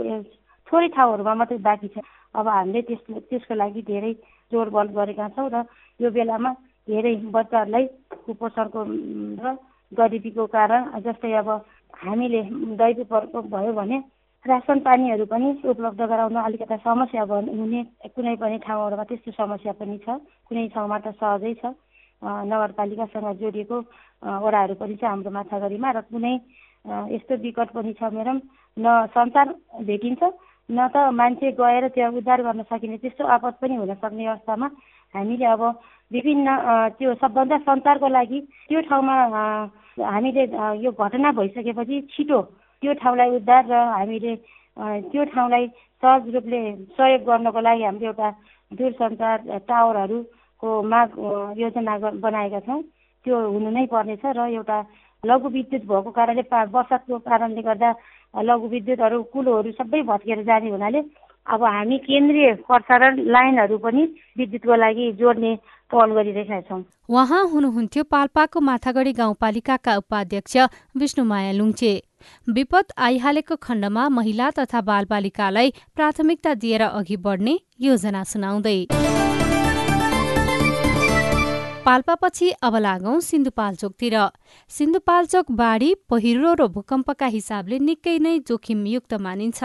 थोरै 0.67 0.87
ठाउँहरूमा 0.89 1.33
मात्रै 1.35 1.57
बाँकी 1.59 1.87
छ। 1.87 1.97
अब 2.35 2.47
हामीले 2.47 2.81
त्यस 2.81 3.01
त्यसको 3.25 3.53
लागि 3.55 3.81
धेरै 3.83 4.13
जोड 4.51 4.67
बल 4.69 4.87
गरेका 4.93 5.27
छौँ 5.35 5.49
र 5.49 5.63
यो 5.99 6.09
बेलामा 6.09 6.51
धेरै 6.87 7.15
बच्चाहरूलाई 7.29 7.85
कुपोषणको 8.25 8.81
र 9.41 9.55
गरिबीको 9.91 10.45
कारण 10.47 10.81
जस्तै 11.01 11.33
अब 11.41 11.49
हामीले 11.93 12.41
दैवी 12.77 13.03
प्रकोप 13.03 13.45
भयो 13.49 13.73
भने 13.73 13.97
रासन 14.45 14.79
पानीहरू 14.79 15.25
पनि 15.25 15.49
उपलब्ध 15.65 16.01
गराउन 16.01 16.35
अलिकता 16.37 16.75
समस्या 16.79 17.23
हुने 17.23 17.83
कुनै 18.07 18.35
पनि 18.37 18.57
ठाउँहरूमा 18.57 19.03
त्यस्तो 19.05 19.31
समस्या 19.33 19.71
पनि 19.75 19.97
छ। 19.99 20.15
कुनै 20.47 20.67
ठाउँमा 20.71 20.97
त 20.97 21.11
सहजै 21.13 21.53
छ। 21.55 21.75
नगरपालिकासँग 22.21 23.27
जोडिएको 23.37 23.77
वडाहरू 24.39 24.75
पनि 24.75 24.95
छ 24.95 25.03
हाम्रो 25.05 25.31
माछागढीमा 25.31 25.91
र 25.91 25.99
कुनै 26.07 26.33
यस्तो 27.09 27.35
विकट 27.37 27.69
पनि 27.73 27.93
छ 27.93 28.01
म्याडम 28.09 28.37
न 28.77 28.87
सञ्चार 29.11 29.47
भेटिन्छ 29.83 30.23
न 30.23 30.87
त 30.87 30.95
मान्छे 31.11 31.51
गएर 31.53 31.87
त्यहाँ 31.89 32.11
उद्धार 32.13 32.39
गर्न 32.41 32.63
सकिने 32.63 32.97
त्यस्तो 32.97 33.23
आपत 33.29 33.59
पनि 33.59 33.75
हुन 33.75 33.93
सक्ने 33.97 34.25
अवस्थामा 34.25 34.67
हामीले 35.15 35.45
अब 35.47 35.63
विभिन्न 36.11 36.47
त्यो 36.95 37.13
सबभन्दा 37.17 37.57
सञ्चारको 37.59 38.07
लागि 38.09 38.39
त्यो 38.65 38.81
ठाउँमा 38.87 39.15
हामीले 39.99 40.43
यो 40.79 40.91
घटना 40.93 41.31
भइसकेपछि 41.33 42.01
छिटो 42.09 42.39
त्यो 42.83 42.93
ठाउँलाई 43.01 43.29
उद्धार 43.35 43.63
र 43.65 43.73
हामीले 43.93 44.35
त्यो 45.05 45.23
ठाउँलाई 45.33 45.67
सहज 46.03 46.33
रूपले 46.35 46.59
सहयोग 46.95 47.21
गर्नको 47.25 47.59
लागि 47.59 47.83
हामीले 47.83 48.07
एउटा 48.07 48.29
दूरसञ्चार 48.71 49.37
टावरहरूको 49.67 50.69
माग 50.83 51.07
योजना 51.57 51.97
बनाएका 52.19 52.59
छौँ। 52.61 52.81
त्यो 53.25 53.35
हुनु 53.47 53.69
नै 53.69 53.85
पर्नेछ 53.91 54.23
र 54.27 54.39
एउटा 54.49 54.77
लघु 55.23 55.49
विद्युत 55.49 55.83
भएको 55.85 56.11
कारणले 56.11 56.43
बर्सातको 56.67 57.17
कारणले 57.21 57.61
गर्दा 57.61 57.89
लघु 58.33 58.67
विद्युतहरू 58.67 59.23
कुलोहरू 59.33 59.71
सबै 59.73 60.01
भत्केर 60.03 60.43
जाने 60.43 60.69
हुनाले 60.69 61.01
अब 61.47 61.63
हामी 61.65 61.97
केन्द्रीय 61.99 62.53
प्रसारण 62.63 63.19
लाइनहरू 63.27 63.77
पनि 63.77 64.03
विद्युतको 64.37 64.75
लागि 64.75 65.11
जोड्ने 65.19 65.51
पहल 65.91 66.11
गरिरहेका 66.13 66.61
छौँ। 66.61 66.83
उहाँ 67.09 67.43
हुनुहुन्थ्यो 67.47 68.03
पाल्पाको 68.03 68.59
माथागढी 68.59 69.13
गाउँपालिकाका 69.13 69.95
उपाध्यक्ष 69.97 70.57
विष्णुमाया 70.97 71.51
लुङचे। 71.51 71.93
विपद 72.49 72.93
आइहालेको 72.97 73.55
खण्डमा 73.55 74.09
महिला 74.09 74.49
तथा 74.51 74.81
बालबालिकालाई 74.81 75.73
प्राथमिकता 75.95 76.53
दिएर 76.53 76.81
अघि 76.81 77.17
बढ्ने 77.17 77.59
योजना 77.81 78.23
सुनाउँदै। 78.23 79.18
पाल्पापछि 81.89 82.49
अब 82.61 82.75
लागौं 82.75 83.19
सिन्धुपाल्चोकतिर 83.19 84.15
सिन्धुपाल्चोक 84.71 85.45
बाढी 85.51 85.87
पहिरो 86.09 86.51
र 86.53 86.67
भूकम्पका 86.75 87.27
हिसाबले 87.35 87.79
निकै 87.79 88.13
नै 88.19 88.33
जोखिमयुक्त 88.45 89.13
मानिन्छ। 89.25 89.59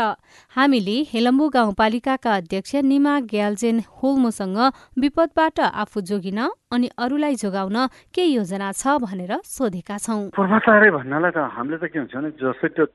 हामीले 0.56 0.96
हेलम्बु 1.12 1.48
गाउँपालिकाका 1.56 2.36
अध्यक्ष 2.36 2.74
निमा 2.88 3.14
ग्याल्जेन 3.28 3.82
होल्मोसँग 3.96 4.58
विपदबाट 4.98 5.60
आफू 5.84 6.00
जोगिन 6.08 6.40
अनि 6.74 6.88
अरूलाई 6.98 7.34
जोगाउन 7.42 7.76
के 8.14 8.24
योजना 8.24 8.70
छ 8.72 8.98
भनेर 9.00 9.32
सोधेका 9.46 9.96
छौँ। 9.98 10.20
पूर्वाचार्य 10.36 10.90
भन्नलाई 10.90 11.30
त 11.30 11.38
हामीले 11.54 11.78
त 11.78 11.90
के 11.92 11.98
हुन्छ 11.98 12.14
भने 12.14 12.30
जस्तै 12.42 12.68
त्यो 12.74 12.86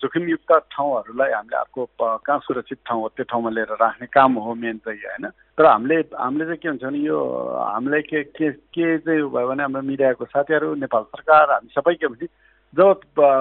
जोखिमयुक्त 0.00 0.52
ठाउँहरूलाई 0.72 1.30
हामीले 1.34 1.56
अर्को 1.58 1.82
कहाँ 1.98 2.38
सुरक्षित 2.46 2.78
ठाउँ 2.86 3.00
हो 3.02 3.08
त्यो 3.16 3.24
ठाउँमा 3.30 3.50
लिएर 3.50 3.72
राख्ने 3.80 4.06
काम 4.14 4.32
हो 4.38 4.54
मेन 4.54 4.78
चाहिँ 4.86 5.00
होइन? 5.04 5.24
तर 5.58 5.66
हामीले 5.66 5.96
हामीले 6.14 6.44
चाहिँ 6.44 6.58
के 6.62 6.68
हुन्छ 6.68 6.82
भने 6.84 6.98
यो 7.04 7.18
हामीलाई 7.74 8.02
के 8.10 8.22
के 8.34 8.50
के 8.74 8.86
चाहिँ 9.02 9.22
भयो 9.34 9.46
भने 9.48 9.62
हाम्रो 9.62 9.82
मिडियाको 9.82 10.24
साथीहरू 10.24 10.74
नेपाल 10.82 11.02
सरकार 11.14 11.50
हामी 11.52 11.70
सबै 11.74 11.94
के 11.94 12.06
भन्छ 12.06 12.30
जब 12.74 13.00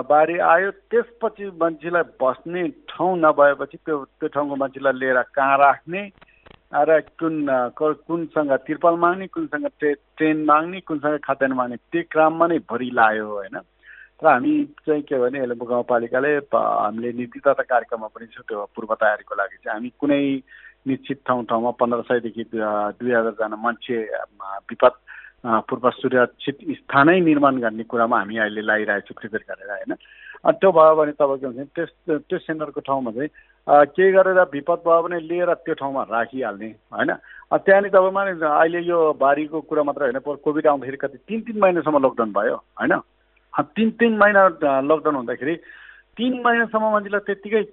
बाढी 0.10 0.38
आयो 0.46 0.70
त्यसपछि 0.94 1.46
मान्छेलाई 1.58 2.04
बस्ने 2.22 2.68
ठाउँ 2.90 3.18
नभएपछि 3.18 3.78
त्यो 3.78 3.98
त्यो 4.22 4.28
ठाउँको 4.30 4.56
मान्छेलाई 4.62 4.94
लिएर 4.94 5.22
कहाँ 5.34 5.58
राख्ने 5.58 6.02
र 6.74 7.00
कुन 7.20 7.46
कुनसँग 7.77 8.51
तिर्पल 8.65 8.96
माग्ने 8.98 9.27
कुनसँग 9.27 9.68
ट्रे 9.80 9.94
ट्रेन 10.18 10.44
माग्ने 10.46 10.80
कुनसँग 10.82 11.20
खाद्यान्न 11.20 11.56
माग्ने 11.56 11.77
त्यो 11.92 12.03
क्रममा 12.10 12.48
नै 12.48 12.58
भरि 12.65 12.89
लायो 12.94 13.27
होइन? 13.27 13.58
र 14.18 14.27
हामी 14.27 14.53
चाहिँ 14.82 15.01
के 15.03 15.20
भने 15.20 15.39
हेलेम्बु 15.39 15.65
गाउँपालिकाले 15.65 16.32
हामीले 16.50 17.12
नीति 17.13 17.39
तथा 17.39 17.63
कार्यक्रममा 17.63 18.08
पनि 18.08 18.25
छ 18.25 18.42
त्यो 18.42 18.65
पूर्व 18.74 18.94
तयारीको 18.96 19.36
लागि 19.36 19.58
चाहिँ 19.62 19.75
हामी 19.75 19.89
कुनै 19.94 20.22
निश्चित 20.88 21.22
ठाउँ 21.27 21.46
ठाउँमा 21.46 21.72
पन्ध्र 21.77 22.01
सयदेखि 22.10 22.44
दुई 22.51 23.12
हजारजना 23.12 23.56
मान्छे 23.56 23.98
विपद 24.65 24.94
पूर्व 25.70 25.89
सुरक्षित 25.92 26.58
स्थानै 26.74 27.20
निर्माण 27.22 27.58
गर्ने 27.60 27.84
कुरामा 27.84 28.18
हामी 28.18 28.38
अहिले 28.39 28.62
लगाइरहेको 28.62 29.08
छौँ 29.08 29.20
प्रिपेयर 29.20 29.46
गरेर 29.46 29.70
होइन? 29.70 29.94
अनि 30.44 30.58
त्यो 30.60 30.72
भयो 30.72 30.96
भने 30.96 31.12
तपाईँको 31.16 31.48
हुन्छ 31.48 31.70
त्यस 31.76 31.92
त्यो 32.28 32.38
सेन्टरको 32.40 32.82
ठाउँमा 32.84 33.12
चाहिँ 33.12 33.30
केही 33.68 34.12
गरेर 34.12 34.40
विपद 34.54 34.80
भयो 34.84 35.02
भने 35.04 35.20
लिएर 35.24 35.54
त्यो 35.64 35.74
ठाउँमा 35.80 36.04
राखिहाल्ने 36.12 36.70
होइन? 36.92 37.12
त्यहाँनिर 37.54 37.92
तपाईँमा 37.96 38.24
अहिले 38.52 38.80
यो 38.84 39.00
बारीको 39.16 39.62
कुरा 39.72 39.84
मात्र 39.84 40.02
होइन 40.04 40.20
कोभिड 40.20 40.68
आउँदाखेरि 40.68 40.98
कति 40.98 41.18
तिन 41.28 41.40
तिन 41.48 41.60
महिनासम्म 41.62 42.06
लकडाउन 42.06 42.32
भयो 42.34 42.56
होइन? 42.56 42.94
तिन 43.54 43.90
तिन 44.00 44.18
महिना 44.18 44.44
लकडाउन 44.84 45.16
हुँदाखेरि 45.16 45.56
तिन 46.18 46.34
महिनासम्म 46.46 46.92
मान्छेलाई 46.92 47.26
त्यत्तिकै 47.26 47.64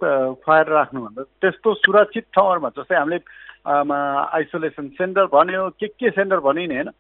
खुवाएर 0.41 0.67
राख्नुभन्दा 0.71 1.23
त्यस्तो 1.43 1.75
सुरक्षित 1.75 2.25
ठाउँहरूमा 2.35 2.69
जस्तै 2.79 2.97
हामीले 2.97 3.19
आइसोलेसन 3.67 4.89
सेन्टर 4.95 5.27
भन्यो 5.35 5.69
के 5.75 5.87
के 5.91 6.11
सेन्टर 6.11 6.39
भन्यो 6.39 6.67
नि 6.71 6.77
होइन? 6.77 6.91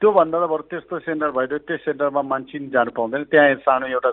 त्योभन्दा 0.00 0.38
त 0.38 0.48
बरु 0.50 0.62
त्यस्तो 0.70 0.98
सेन्टर 1.06 1.30
भइदियो 1.34 1.58
त्यो 1.66 1.76
सेन्टरमा 1.82 2.22
मान्छे 2.22 2.58
जानु 2.70 2.90
पाउँदैन। 2.94 3.22
त्यहाँ 3.34 3.54
सानो 3.66 3.86
एउटा 3.90 4.10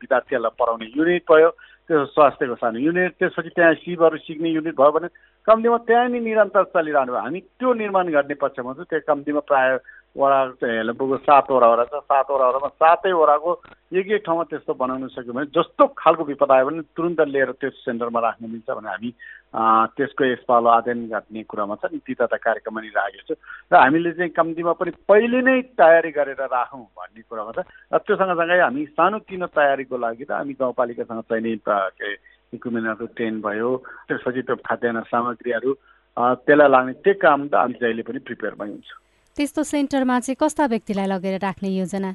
विद्यार्थीहरूलाई 0.00 0.56
पढाउने 0.60 0.86
युनिट 0.92 1.24
भयो 1.30 1.50
त्यो 1.88 2.04
स्वास्थ्यको 2.12 2.54
सानो 2.60 2.78
युनिट 2.84 3.12
त्यसपछि 3.16 3.50
त्यहाँ 3.56 3.74
सिपहरू 3.80 4.16
सिक्ने 4.28 4.48
युनिट 4.60 4.76
भयो 4.76 4.92
भने 4.92 5.08
कम्तीमा 5.48 5.78
त्यहाँ 5.88 6.08
नि 6.12 6.20
निरन्तर 6.20 6.64
चलिरहनु 6.74 7.12
भयो। 7.12 7.22
हामी 7.24 7.40
त्यो 7.40 7.72
निर्माण 7.80 8.06
गर्ने 8.12 8.34
पक्षमा 8.44 8.72
चाहिँ 8.76 8.88
त्यो 8.92 9.06
कम्तीमा 9.08 9.40
प्रायः 9.48 9.78
वडा 10.16 10.40
हेलेम्बुको 10.64 11.16
सातवटा 11.24 11.66
वडा 11.72 11.84
छ। 11.86 11.94
सातवटा 12.08 12.44
वडामा 12.48 12.68
सातै 12.80 13.12
वडाको 13.12 13.50
एक 13.96 14.06
एक 14.16 14.22
ठाउँमा 14.26 14.44
त्यस्तो 14.52 14.72
बनाउन 14.74 15.08
सक्यो 15.16 15.32
भने 15.32 15.52
जस्तो 15.56 15.82
खालको 15.96 16.24
विपद 16.24 16.50
आयो 16.52 16.66
भने 16.66 16.80
तुरन्त 16.96 17.20
लिएर 17.32 17.50
त्यो 17.60 17.70
सेन्टरमा 17.84 18.20
राख्न 18.20 18.50
मिल्छ 18.52 18.68
भने 18.68 18.88
हामी 18.88 19.10
त्यसको 19.54 20.24
यसपालो 20.24 20.68
आदेन 20.68 21.06
गर्ने 21.08 21.42
कुरामा 21.48 21.74
छ 21.80 21.92
नीति 21.92 22.14
तथा 22.14 22.36
कार्यक्रम 22.36 22.74
पनि 22.76 22.88
राखेको 22.92 23.24
छु। 23.28 23.34
र 23.72 23.74
हामीले 23.76 24.12
चाहिँ 24.12 24.30
कम्तीमा 24.36 24.72
पनि 24.76 24.90
पहिले 25.08 25.40
नै 25.42 25.56
तयारी 25.78 26.10
गरेर 26.12 26.42
राखौँ 26.44 26.82
भन्ने 26.92 27.22
कुरामा 27.24 27.52
छ। 27.56 27.58
र 27.64 27.98
त्यो 28.04 28.16
सँगसँगै 28.16 28.60
हामी 28.60 28.84
सानो 28.92 29.18
तिनो 29.24 29.46
तयारीको 29.48 29.96
लागि 29.96 30.24
त 30.24 30.30
हामी 30.36 30.54
गाउँपालिकासँग 30.60 31.22
चाहिने 31.30 31.56
के 31.66 32.12
इक्विपमेन्टहरू 32.52 33.06
ट्रेन 33.16 33.40
भयो 33.40 33.70
त्यसपछि 34.08 34.42
त्यो 34.44 34.56
खाद्यान्न 34.66 35.00
सामग्रीहरू 35.08 35.72
त्यसलाई 36.16 36.68
लाग्ने 36.68 36.92
त्यो 37.00 37.14
काम 37.16 37.40
त 37.48 37.54
हामी 37.54 37.74
जहिले 37.80 38.02
पनि 38.02 38.18
प्रिपेयरमै 38.28 38.68
हुन्छौँ। 38.70 39.00
त्यस्तो 39.36 39.62
सेन्टरमा 39.62 40.20
चाहिँ 40.20 40.36
कस्ता 40.36 40.64
व्यक्तिलाई 40.72 41.06
लगेर 41.06 41.40
राख्ने 41.40 41.68
योजना? 41.80 42.10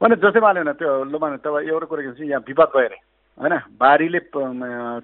भने 0.00 0.14
जस्तै 0.22 0.40
माने 0.40 0.62
न 0.62 0.72
त्यो 0.78 1.04
लु 1.10 1.18
माने 1.18 1.36
तपाईँ 1.44 1.68
एउटा 1.68 1.86
कुरा 1.90 2.02
के 2.06 2.26
यहाँ 2.26 2.42
विवाद 2.48 2.68
भयो 2.74 2.86
अरे 2.88 2.98
होइन 3.38 3.54
बारीले 3.78 4.20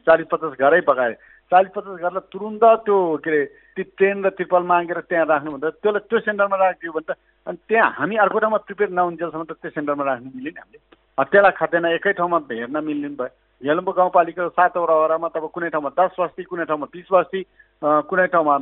चालिस 0.07 0.26
पचास 0.33 0.52
घरै 0.59 0.81
पकाए। 0.88 1.14
चालिस 1.52 1.70
पचास 1.74 2.00
घरलाई 2.00 2.28
तुरुन्त 2.32 2.64
त्यो 2.84 2.96
के 3.24 3.30
अरे 3.30 3.44
त्यो 3.76 3.84
ट्रेन 3.96 4.24
र 4.24 4.28
त्रिपल 4.36 4.62
मागेर 4.64 5.00
त्यहाँ 5.10 5.26
राख्नुभन्दा 5.26 5.70
त्यसलाई 5.82 6.08
त्यो 6.08 6.18
सेन्टरमा 6.24 6.56
राखिदियो 6.56 6.92
भने 6.92 7.04
त 7.04 7.16
अनि 7.46 7.58
त्यहाँ 7.68 7.90
हामी 7.98 8.16
अर्को 8.24 8.38
ठाउँमा 8.38 8.58
प्रिपेयर 8.64 8.90
नहुन्जेलसम्म 8.90 9.44
त 9.44 9.52
त्यो 9.60 9.70
सेन्टरमा 9.76 10.04
राख्नु 10.04 10.30
मिल्यो 10.34 10.52
नि 10.54 10.60
हामीले। 10.60 10.78
त्यसलाई 11.20 11.54
खाँदैन 11.60 11.86
एकै 11.94 12.12
ठाउँमा 12.16 12.38
हेर्न 12.50 12.76
मिल्ने 12.84 13.08
भयो। 13.20 13.32
हेलम्बु 13.60 13.92
गाउँपालिकाको 13.92 14.50
सातवटा 14.56 14.94
वडामा 14.94 15.28
तपाईँ 15.34 15.52
कुनै 15.54 15.68
ठाउँमा 15.74 15.90
दस 15.98 16.16
बस्ती 16.18 16.42
कुनै 16.48 16.64
ठाउँमा 16.64 16.86
बिस 16.92 17.08
बस्ती 17.12 17.40
कुनै 17.82 18.26
ठाउँमा 18.32 18.54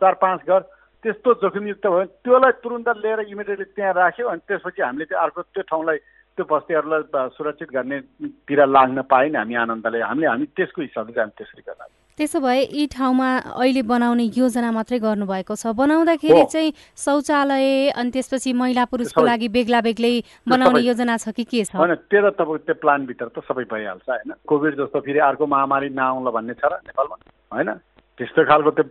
चार 0.00 0.14
पाँच 0.22 0.40
घर 0.46 0.60
त्यस्तो 1.04 1.30
जोखिमयुक्त 1.42 1.86
भयो। 1.86 2.04
त्यसलाई 2.22 2.52
तुरन्त 2.62 2.88
लिएर 3.02 3.20
इमिडिएटली 3.34 3.66
त्यहाँ 3.76 3.92
राख्यो 3.94 4.26
अनि 4.30 4.46
त्यसपछि 4.48 4.82
हामीले 4.82 5.04
त्यो 5.10 5.18
अर्को 5.18 5.42
त्यो 5.42 5.62
ठाउँलाई 5.70 5.98
त्यो 6.36 6.44
बस्तीहरूलाई 6.44 7.28
सुरक्षित 7.36 7.70
गर्नेतिर 7.72 8.60
लाग्न 8.68 9.02
पाएन 9.08 9.36
हामी 9.36 9.54
आनन्दले 9.56 10.00
हामीले 10.04 10.26
हामी 10.26 10.46
त्यसको 10.56 10.82
हिसाबले 10.82 11.20
हामी 11.20 11.32
त्यसरी 11.38 11.62
गर्न 11.64 11.84
त्यसो 12.18 12.40
भए 12.40 12.60
यी 12.72 12.86
ठाउँमा 12.92 13.28
अहिले 13.60 13.82
बनाउने 13.88 14.24
योजना 14.36 14.70
मात्रै 14.72 14.98
गर्नुभएको 15.04 15.54
छ। 15.56 15.72
बनाउँदाखेरि 15.76 16.44
चाहिँ 16.52 16.72
शौचालय 16.96 17.92
अनि 17.92 18.10
त्यसपछि 18.10 18.52
महिला 18.52 18.84
पुरुषको 18.88 19.20
लागि 19.20 19.48
बेग्ला 19.52 19.80
बेग्लै 19.84 20.14
बनाउने 20.48 20.80
योजना 20.80 21.16
छ 21.16 21.32
कि 21.36 21.44
के 21.44 21.64
छ? 21.64 21.76
होइन 21.76 21.94
त्यो 22.08 22.20
त 22.24 22.32
तपाईँ 22.40 22.64
त्यो 22.64 22.80
प्लानभित्र 22.80 23.28
त 23.36 23.44
सबै 23.44 23.64
भइहाल्छ 23.68 24.08
होइन? 24.08 24.32
कोभिड 24.48 24.72
जस्तो 24.80 25.00
फेरि 25.04 25.20
अर्को 25.28 25.44
महामारी 25.44 25.88
नआउला 25.92 26.30
भन्ने 26.36 26.54
छ 26.56 26.64
र 26.72 26.80
नेपालमा 26.88 27.16
होइन? 27.52 27.68
त्यस्तो 28.16 28.40
खालको 28.48 28.70
त्यो 28.80 28.84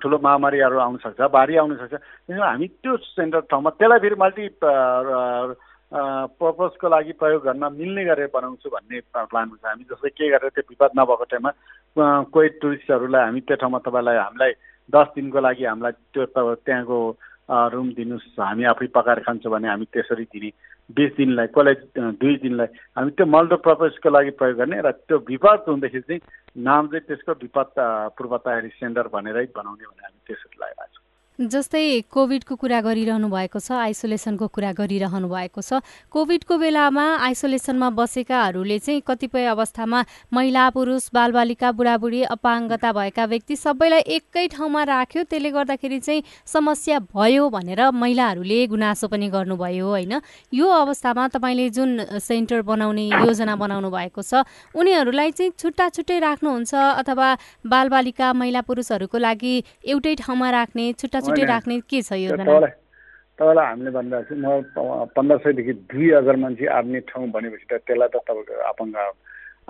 ठुलो 0.00 0.16
महामारीहरू 0.28 0.76
आउन 0.76 0.96
सक्छ 1.00 1.20
बाढी 1.24 1.56
आउन 1.56 1.72
सक्छ। 1.88 1.94
हामी 2.36 2.66
त्यो 2.84 2.96
सेन्टर 3.16 3.48
ठाउँमा 3.48 3.70
त्यसलाई 3.80 3.98
फेरि 4.04 4.16
मल्टी 4.20 4.44
पर्पजको 5.92 6.88
लागि 6.88 7.12
प्रयोग 7.12 7.42
गर्न 7.42 7.64
मिल्ने 7.72 8.04
गरेर 8.04 8.30
बनाउँछु 8.34 8.68
भन्ने 8.68 9.00
प्लान 9.16 9.48
हुन्छ 9.48 9.64
हामी 9.64 9.84
जस्तै 9.84 10.08
के 10.08 10.28
गरेर 10.28 10.50
त्यो 10.50 10.64
विपद 10.70 10.90
नभएको 10.98 11.24
टाइममा 11.24 11.52
कोही 12.28 12.48
टुरिस्टहरूलाई 12.60 13.24
हामी 13.24 13.40
त्यो 13.40 13.56
ठाउँमा 13.56 13.78
तपाईँलाई 13.78 14.16
हामीलाई 14.16 14.52
दस 14.92 15.08
दिनको 15.16 15.40
लागि 15.40 15.64
हामीलाई 15.64 15.92
त्यो 16.12 16.24
त्यहाँको 16.26 16.98
रुम 17.48 17.88
दिनुहोस्। 17.92 18.36
हामी 18.36 18.64
आफै 18.64 18.86
पकाएर 18.92 19.20
खान्छौँ 19.24 19.52
भने 19.52 19.68
हामी 19.68 19.84
त्यसरी 19.88 20.24
दिने। 20.24 20.50
बिस 20.92 21.10
दिनलाई 21.16 21.46
कसलाई 21.46 21.76
दुई 22.20 22.36
दिनलाई 22.36 22.68
हामी 22.96 23.10
त्यो 23.10 23.26
मल्टो 23.26 23.56
लागि 24.10 24.30
प्रयोग 24.30 24.56
गर्ने 24.58 24.80
र 24.84 24.90
त्यो 25.08 25.16
विपद 25.24 25.64
हुँदाखेरि 25.68 26.00
चाहिँ 26.00 26.20
नाम 26.64 26.82
चाहिँ 26.88 27.04
त्यसको 27.08 27.32
विपद 27.32 27.68
पूर्व 28.16 28.36
तयारी 28.36 28.68
सेन्टर 28.68 29.08
भनेरै 29.08 29.46
बनाउने 29.56 29.84
भने 29.84 30.04
हामी 30.04 30.20
त्यसरी 30.26 30.56
छौँ 30.58 30.87
जस्तै 31.38 32.10
कोभिडको 32.10 32.54
कुरा 32.58 32.80
गरिरहनु 32.82 33.28
भएको 33.30 33.58
छ 33.62 33.70
आइसोलेसनको 33.78 34.46
कुरा 34.50 34.72
गरिरहनु 34.74 35.28
भएको 35.30 35.62
छ। 35.62 35.78
कोभिडको 36.10 36.54
बेलामा 36.58 37.04
आइसोलेसनमा 37.22 37.90
बसेकाहरूले 37.94 38.78
चाहिँ 38.82 39.02
कतिपय 39.06 39.46
अवस्थामा 39.46 40.00
महिला 40.34 40.64
पुरुष 40.74 41.04
बालबालिका 41.14 41.70
बुढाबुढी 41.78 42.22
अपाङ्गता 42.34 42.90
भएका 42.90 43.24
व्यक्ति 43.30 43.56
सबैलाई 43.56 44.02
एकै 44.18 44.46
ठाउँमा 44.50 44.82
राख्यो। 44.82 45.22
त्यसले 45.30 45.50
गर्दाखेरि 45.54 45.98
चाहिँ 46.02 46.22
समस्या 46.42 46.98
भयो 47.06 47.48
भनेर 47.54 47.82
महिलाहरूले 47.94 48.58
गुनासो 48.66 49.06
पनि 49.06 49.28
गर्नुभयो 49.30 49.86
होइन। 49.86 50.18
यो 50.50 50.66
अवस्थामा 50.66 51.28
तपाईँले 51.38 51.68
जुन 51.70 52.18
सेन्टर 52.18 52.66
बनाउने 52.66 53.06
योजना 53.30 53.54
बनाउनु 53.54 53.90
भएको 53.94 54.26
छ 54.26 54.42
उनीहरूलाई 54.74 55.30
चाहिँ 55.38 55.54
छुट्टा 55.54 55.88
छुट्टै 55.94 56.18
राख्नुहुन्छ 56.18 56.74
अथवा 56.74 57.28
बालबालिका 57.62 58.26
महिला 58.34 58.60
पुरुषहरूको 58.66 59.18
लागि 59.18 59.54
एउटै 59.86 60.14
ठाउँमा 60.26 60.50
राख्ने 60.50 60.92
छुट्टा 60.98 61.26
छुट्टै 61.28 61.44
राख्ने 61.52 61.80
के 61.84 62.02
छ 62.02 62.12
योजना? 62.24 62.44
तपाईँलाई 63.38 63.66
हामीले 63.70 63.90
भनिरहेको 63.94 64.34
छु 64.74 64.82
म 64.82 65.06
पन्ध्र 65.14 65.36
सयदेखि 65.44 65.72
दुई 65.92 66.06
हजार 66.10 66.36
मान्छे 66.42 66.66
आर्ने 66.66 67.00
ठाउँ 67.06 67.28
भनेपछि 67.36 67.66
त 67.70 67.72
त्यसलाई 67.86 68.08
त 68.10 68.16
तपाईँको 68.26 68.54
अपाङ्ग 68.72 68.96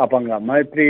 अपाङ्ग 0.06 0.30
मैत्री 0.50 0.88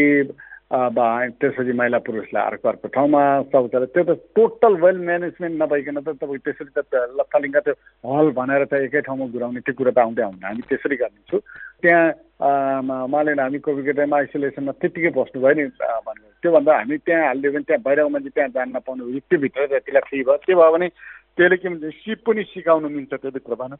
त्यसपछि 0.68 1.72
महिला 1.72 1.98
पुरुषलाई 2.06 2.44
अर्को 2.44 2.68
अर्को 2.68 2.88
ठाउँमा 2.92 3.20
शौचालय। 3.50 3.86
त्यो 3.88 4.04
त 4.04 4.20
टोटल 4.36 4.74
वेल 4.84 4.96
म्यानेजमेन्ट 5.00 5.54
नभइकन 5.62 5.96
त 6.04 6.08
तपाईँ 6.20 6.44
त्यसरी 6.44 6.70
त 6.76 6.94
लत्तालिङ्गा 7.18 7.60
त्यो 7.66 7.74
हल 8.04 8.28
भनेर 8.36 8.64
त 8.68 8.72
एकै 8.86 9.00
ठाउँमा 9.08 9.26
घुराउने 9.32 9.60
त्यो 9.64 9.74
कुरा 9.80 9.92
त 9.96 9.98
आउँदै 10.04 10.22
आउँदैन। 10.28 10.44
हामी 10.44 10.62
त्यसरी 10.68 10.96
गर्नेछु। 11.02 11.36
त्यहाँ 11.82 13.08
मालेन 13.08 13.40
हामी 13.40 13.58
कोभिडको 13.64 13.92
टाइममा 13.96 14.16
आइसोलेसनमा 14.22 14.72
त्यत्तिकै 14.76 15.10
बस्नु 15.16 15.40
भयो 15.40 15.54
नि 15.56 15.64
भनेर। 16.04 16.27
त्योभन्दा 16.42 16.72
हामी 16.78 16.96
त्यहाँ 17.06 17.26
हालिदियो 17.26 17.52
भने 17.52 17.64
त्यहाँ 17.68 17.82
बाहिरको 17.82 18.08
मान्छे 18.08 18.30
त्यहाँ 18.30 18.50
जान 18.56 18.68
नपाउनु 18.76 19.02
त्योभित्र 19.28 19.66
जतिलाई 19.72 20.02
फ्री 20.08 20.22
भयो। 20.22 20.36
त्यो 20.46 20.56
भयो 20.56 20.72
भने 20.72 20.88
त्यसले 21.36 21.56
के 21.56 21.68
भन्छ 21.68 21.94
सिप 21.94 22.18
पनि 22.26 22.42
सिकाउनु 22.54 22.88
मिल्छ 22.88 23.12
त्योभित्र 23.14 23.54
भन। 23.54 23.72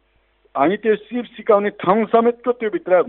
हामी 0.54 0.76
त्यो 0.82 0.94
सिप 1.06 1.24
सिकाउने 1.36 1.70
ठाउँ 1.82 2.04
समेतको 2.14 2.52
त्योभित्र 2.58 3.02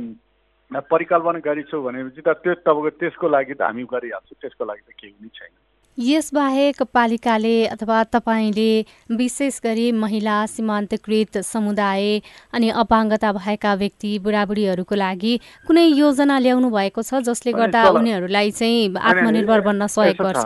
परिकल्पना 0.72 1.40
गरिछौँ 1.42 1.82
भनेपछि 1.84 2.22
त 2.22 2.30
त्यो 2.44 2.54
तपाईँको 2.62 2.90
त्यसको 3.00 3.28
लागि 3.30 3.54
त 3.54 3.62
हामी 3.62 3.84
गरिहाल्छौँ 3.90 4.38
त्यसको 4.42 4.64
लागि 4.66 4.84
त 4.86 4.94
केही 4.94 5.14
पनि 5.18 5.30
छैन। 5.34 5.54
यसबाहेक 6.00 6.82
पालिकाले 6.94 7.56
अथवा 7.68 8.04
तपाईँले 8.16 8.72
विशेष 9.20 9.60
गरी 9.64 9.92
महिला 9.92 10.36
सीमान्तकृत 10.48 11.38
समुदाय 11.44 12.20
अनि 12.54 12.70
अपाङ्गता 12.84 13.32
भएका 13.34 13.74
व्यक्ति 13.76 14.12
बुढाबुढीहरूको 14.24 14.96
लागि 14.96 15.34
कुनै 15.68 15.86
योजना 15.86 16.38
ल्याउनु 16.40 16.70
भएको 16.72 17.02
छ 17.04 17.20
जसले 17.28 17.52
गर्दा 17.54 17.82
उनीहरूलाई 17.92 18.52
चाहिँ 18.52 18.96
आत्मनिर्भर 18.96 19.62
बन्न 19.62 19.88
सहयोग 19.88 20.24
गर्छ? 20.24 20.46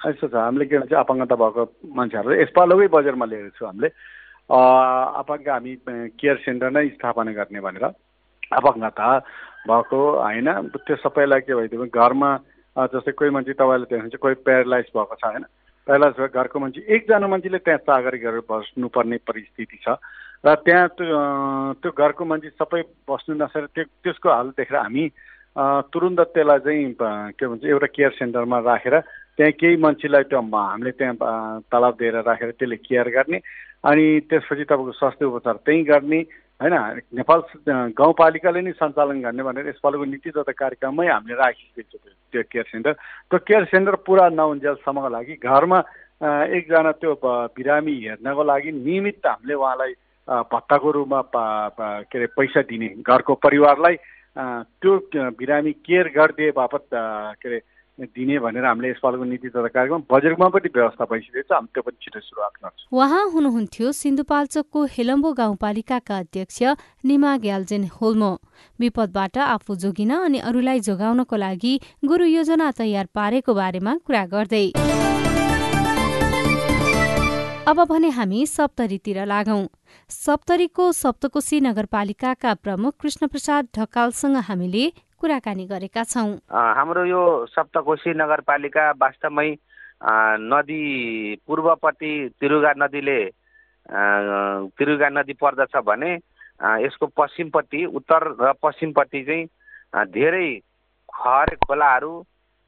यस्तो 0.00 0.28
छ। 0.28 0.34
हामीले 0.36 0.64
के 0.68 0.78
भन्छ 0.78 0.92
अपाङ्गता 0.92 1.36
भएको 1.36 1.62
मान्छेहरू 1.96 2.36
यसपालकै 2.42 2.88
बजारमा 2.92 3.26
ल्याएको 3.26 3.50
छौँ 3.56 3.68
हामीले। 3.68 3.88
अपाङ्ग 5.20 5.48
हामी 5.48 5.72
केयर 6.20 6.36
सेन्टर 6.44 6.70
नै 6.76 6.84
स्थापना 7.00 7.32
गर्ने 7.32 7.60
भनेर 7.64 7.84
अपाङ्गता 8.52 9.08
भएको 9.64 9.98
होइन। 10.20 10.48
त्यो 10.84 10.96
सबैलाई 11.00 11.40
के 11.48 11.54
भइदियो 11.56 11.88
घरमा 11.88 12.30
जस्तै 12.76 13.12
कोही 13.12 13.30
मान्छे 13.30 13.52
तपाईँले 13.56 13.86
देख्नुहुन्छ 13.88 14.16
कोही 14.20 14.34
प्यारालाइज 14.44 14.86
भएको 14.92 15.16
छ 15.16 15.24
होइन? 15.24 15.44
प्यारालाइज 15.86 16.14
भएको 16.16 16.38
घरको 16.38 16.58
मान्छे 16.60 16.80
एकजना 16.94 17.26
मान्छेले 17.26 17.58
त्यहाँ 17.64 17.80
चाकरी 17.88 18.18
गरेर 18.18 18.42
बस्नुपर्ने 18.50 19.16
परिस्थिति 19.24 19.78
छ। 19.80 19.96
र 20.44 20.54
त्यहाँ 20.64 20.88
त्यो 21.80 21.90
घरको 21.90 22.24
मान्छे 22.24 22.48
सबै 22.60 22.82
बस्नु 23.08 23.34
नसकेर 23.34 23.66
त्यो 23.74 23.84
त्यसको 24.04 24.28
हाल 24.28 24.48
देखेर 24.56 24.76
हामी 24.76 25.04
तुरुन्त 25.88 26.20
त्यसलाई 26.36 26.58
चाहिँ 26.60 27.32
के 27.32 27.46
भन्छ 27.48 27.64
एउटा 27.64 27.88
केयर 27.96 28.10
सेन्टरमा 28.20 28.58
राखेर 28.60 29.00
त्यहाँ 29.36 29.52
केही 29.56 29.76
मान्छेलाई 29.80 30.22
त्यो 30.28 30.40
हामीले 30.40 30.90
त्यहाँ 31.00 31.16
तलब 31.72 31.94
दिएर 31.96 32.16
राखेर 32.28 32.50
त्यसले 32.60 32.76
केयर 32.76 33.08
गर्ने 33.16 33.38
अनि 33.88 34.04
त्यसपछि 34.28 34.64
तपाईँको 34.64 34.92
स्वास्थ्य 34.92 35.24
उपचार 35.24 35.56
त्यहीँ 35.64 35.84
गर्ने। 35.84 36.20
होइन 36.60 36.74
नेपाल 37.12 37.40
गाउँपालिकाले 37.92 38.60
नै 38.62 38.72
सञ्चालन 38.74 39.20
गर्ने 39.20 39.42
भनेर 39.42 39.68
यसपालिको 39.68 40.04
नीति 40.06 40.30
तथा 40.32 40.52
कार्यक्रममै 40.54 41.06
हामीले 41.06 41.36
राखिसकेको 41.36 41.98
छ 41.98 42.14
त्यो 42.32 42.42
केयर 42.46 42.64
सेन्टर 42.66 42.92
त्यो 43.28 43.38
केयर 43.44 43.64
सेन्टर 43.66 43.94
पुरा 44.02 44.28
नहुन्जेलसम्मको 44.32 45.08
लागि 45.10 45.34
घरमा 45.44 45.78
एकजना 46.50 46.92
त्यो 46.94 47.12
बिरामी 47.52 47.94
हेर्नको 48.00 48.42
लागि 48.42 48.72
नियमित 48.74 49.26
हामीले 49.26 49.54
उहाँलाई 49.54 49.92
भत्ताको 50.48 50.90
रूपमा 50.92 51.22
के 51.28 52.18
अरे 52.18 52.26
पैसा 52.32 52.62
दिने 52.64 52.88
घरको 53.04 53.34
परिवारलाई 53.36 53.96
त्यो 54.36 54.98
बिरामी 55.36 55.72
केयर 55.84 56.08
गरिदिए 56.10 56.50
बापत 56.56 56.88
के 56.92 57.48
अरे 57.48 57.60
दिने 57.98 58.38
भनेर 58.38 58.64
हामीले 58.64 58.88
यसपालिको 58.90 59.24
नीति 59.24 59.48
तथा 59.48 59.68
कार्यक्रम 59.72 60.02
बजेटमा 60.12 60.48
पनि 60.52 60.68
व्यवस्था 60.68 61.04
भइसकेको 61.08 61.42
छ। 61.42 61.52
हामी 61.52 61.68
त्यो 61.72 61.82
पनि 61.82 61.96
छिटो 61.96 62.20
सुरुवात 62.20 62.52
गर्छौँ। 62.60 62.92
उहाँ 62.92 63.24
हुनुहुन्थ्यो 63.32 63.92
सिन्धुपाल्चोकको 63.92 64.84
हेलम्बो 64.92 65.32
गाउँपालिकाका 65.32 66.18
अध्यक्ष 66.18 66.58
निमा 67.04 67.36
ग्याल्जेन 67.38 67.88
होल्मो। 67.96 68.32
विपदबाट 68.78 69.38
आफू 69.38 69.74
जोगिन 69.76 70.12
अनि 70.18 70.38
अरूलाई 70.44 70.80
जोगाउनको 70.84 71.36
लागि 71.36 71.74
गुरु 72.04 72.24
योजना 72.26 72.70
तयार 72.76 73.06
पारेको 73.14 73.54
बारेमा 73.54 73.96
कुरा 74.04 74.24
गर्दै। 74.26 74.66
अब 77.66 77.78
भने 77.82 78.08
हामी 78.14 78.44
सप्तरीतिर 78.46 79.24
लागौं। 79.26 79.66
सप्तरीको 80.10 80.84
सप्तकोशी 80.92 81.60
नगरपालिकाका 81.60 82.52
प्रमुख 82.54 82.94
कृष्ण 83.00 83.26
प्रसाद 83.26 83.68
ढकालसँग 83.76 84.36
हामीले 84.46 84.84
कुराकानी 85.20 85.64
गरेका 85.66 86.02
छौँ। 86.04 86.28
हाम्रो 86.50 87.04
यो 87.06 87.22
सप्तकोशी 87.48 88.14
नगरपालिका 88.14 88.84
वास्तवमै 88.96 89.50
नदी 90.44 90.82
पूर्वपट्टि 91.46 92.12
तिरुगा 92.40 92.72
नदीले 92.76 93.20
तिरुगा 94.76 95.08
नदी 95.10 95.32
पर्दछ 95.34 95.76
भने 95.82 96.12
यसको 96.80 97.06
पश्चिमपट्टि 97.16 97.84
उत्तर 97.94 98.22
र 98.40 98.52
पश्चिमपट्टि 98.62 99.22
चाहिँ 99.24 100.06
धेरै 100.12 100.48
खर 101.08 101.54
खोलाहरू 101.58 102.12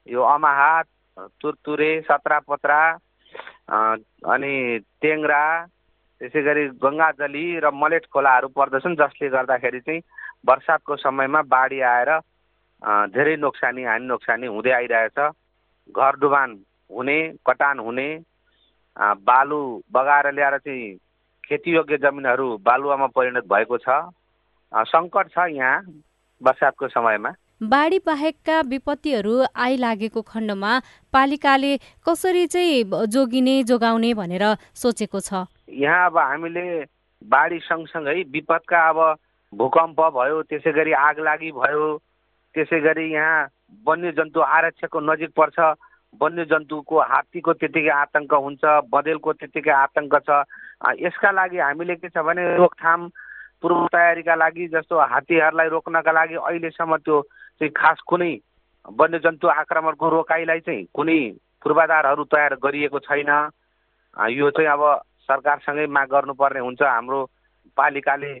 यो 0.07 0.21
अमाहात 0.25 0.85
तुरतुरे 1.41 1.91
सत्रापत्रा 2.01 2.81
अनि 3.69 4.53
टेङ्रा 5.01 5.43
त्यसै 6.21 6.41
गरी 6.43 6.63
गङ्गाजली 6.81 7.45
र 7.59 7.71
मलेट 7.75 8.05
खोलाहरू 8.09 8.47
पर्दछन् 8.55 8.95
जसले 8.97 9.29
गर्दाखेरि 9.29 9.79
चाहिँ 9.81 10.01
वर्षातको 10.47 10.95
समयमा 10.97 11.41
बाढी 11.47 11.79
आएर 11.87 12.09
धेरै 12.81 13.35
नोक्सानी 13.37 13.83
हानि 13.83 14.05
नोक्सानी 14.05 14.47
हुँदै 14.47 14.71
आइरहेछ। 14.71 15.19
घर 15.89 16.15
डुबान 16.21 16.49
हुने 16.89 17.19
कटान 17.47 17.79
हुने 17.79 18.07
बालु 19.25 19.59
बगाएर 19.91 20.31
ल्याएर 20.33 20.57
चाहिँ 20.57 20.95
खेतीयोग्य 21.43 21.97
जमिनहरू 21.97 22.47
बालुवामा 22.63 23.07
परिणत 23.15 23.45
भएको 23.51 23.77
छ। 23.77 23.89
सङ्कट 24.71 25.27
छ 25.35 25.37
यहाँ 25.51 25.83
बर्सातको 26.41 26.87
समयमा। 26.87 27.31
बाढी 27.61 27.99
बाहेकका 28.05 28.59
विपत्तिहरू 28.71 29.35
आइलागेको 29.55 30.21
खण्डमा 30.23 30.71
पालिकाले 31.13 31.71
कसरी 32.07 32.45
चाहिँ 32.47 32.83
जोगिने 33.11 33.55
जोगाउने 33.63 34.13
भनेर 34.13 34.45
सोचेको 34.73 35.19
छ? 35.19 35.45
यहाँ 35.67 36.05
अब 36.05 36.17
हामीले 36.17 36.67
बाढी 37.21 37.59
सँगसँगै 37.59 38.21
विपदका 38.31 38.87
अब 38.89 38.99
भूकम्प 39.53 39.99
भयो 40.15 40.41
त्यसै 40.47 40.71
गरी 40.71 40.91
आग 40.93 41.19
लागि 41.19 41.51
भयो 41.51 41.87
त्यसै 42.55 42.79
गरी 42.81 43.05
यहाँ 43.11 43.47
वन्यजन्तु 43.87 44.39
आरक्षको 44.41 44.99
नजिक 44.99 45.31
पर्छ। 45.39 45.57
वन्यजन्तुको 46.21 46.99
हात्तीको 47.09 47.53
त्यतिकै 47.53 47.93
आतङ्क 47.93 48.33
हुन्छ 48.33 48.63
बँदेलको 48.89 49.33
त्यतिकै 49.33 49.71
आतङ्क 49.71 50.15
छ। 50.27 50.29
यसका 51.05 51.31
लागि 51.31 51.57
हामीले 51.59 51.95
के 52.01 52.09
छ 52.09 52.17
भने 52.25 52.43
रोकथाम 52.57 52.99
पूर्व 53.61 53.85
तयारीका 53.93 54.35
लागि 54.35 54.67
जस्तो 54.73 54.95
हात्तीहरूलाई 55.13 55.67
रोक्नका 55.69 56.11
लागि 56.11 56.35
अहिलेसम्म 56.41 56.97
त्यो 57.05 57.21
चाहिँ 57.61 57.71
खास 57.75 58.01
कुनै 58.09 58.31
वन्यजन्तु 58.97 59.47
आक्रमणको 59.61 60.09
रोकाइलाई 60.09 60.59
चाहिँ 60.65 60.85
कुनै 60.97 61.19
पूर्वाधारहरू 61.61 62.23
तयार 62.33 62.55
गरिएको 62.63 62.99
छैन। 63.05 63.31
यो 64.33 64.49
चाहिँ 64.49 64.69
अब 64.73 64.83
सरकारसँगै 65.29 65.85
माग 65.85 66.07
गर्नुपर्ने 66.09 66.59
हुन्छ। 66.59 66.81
हाम्रो 66.81 67.19
पालिकाले 67.77 68.33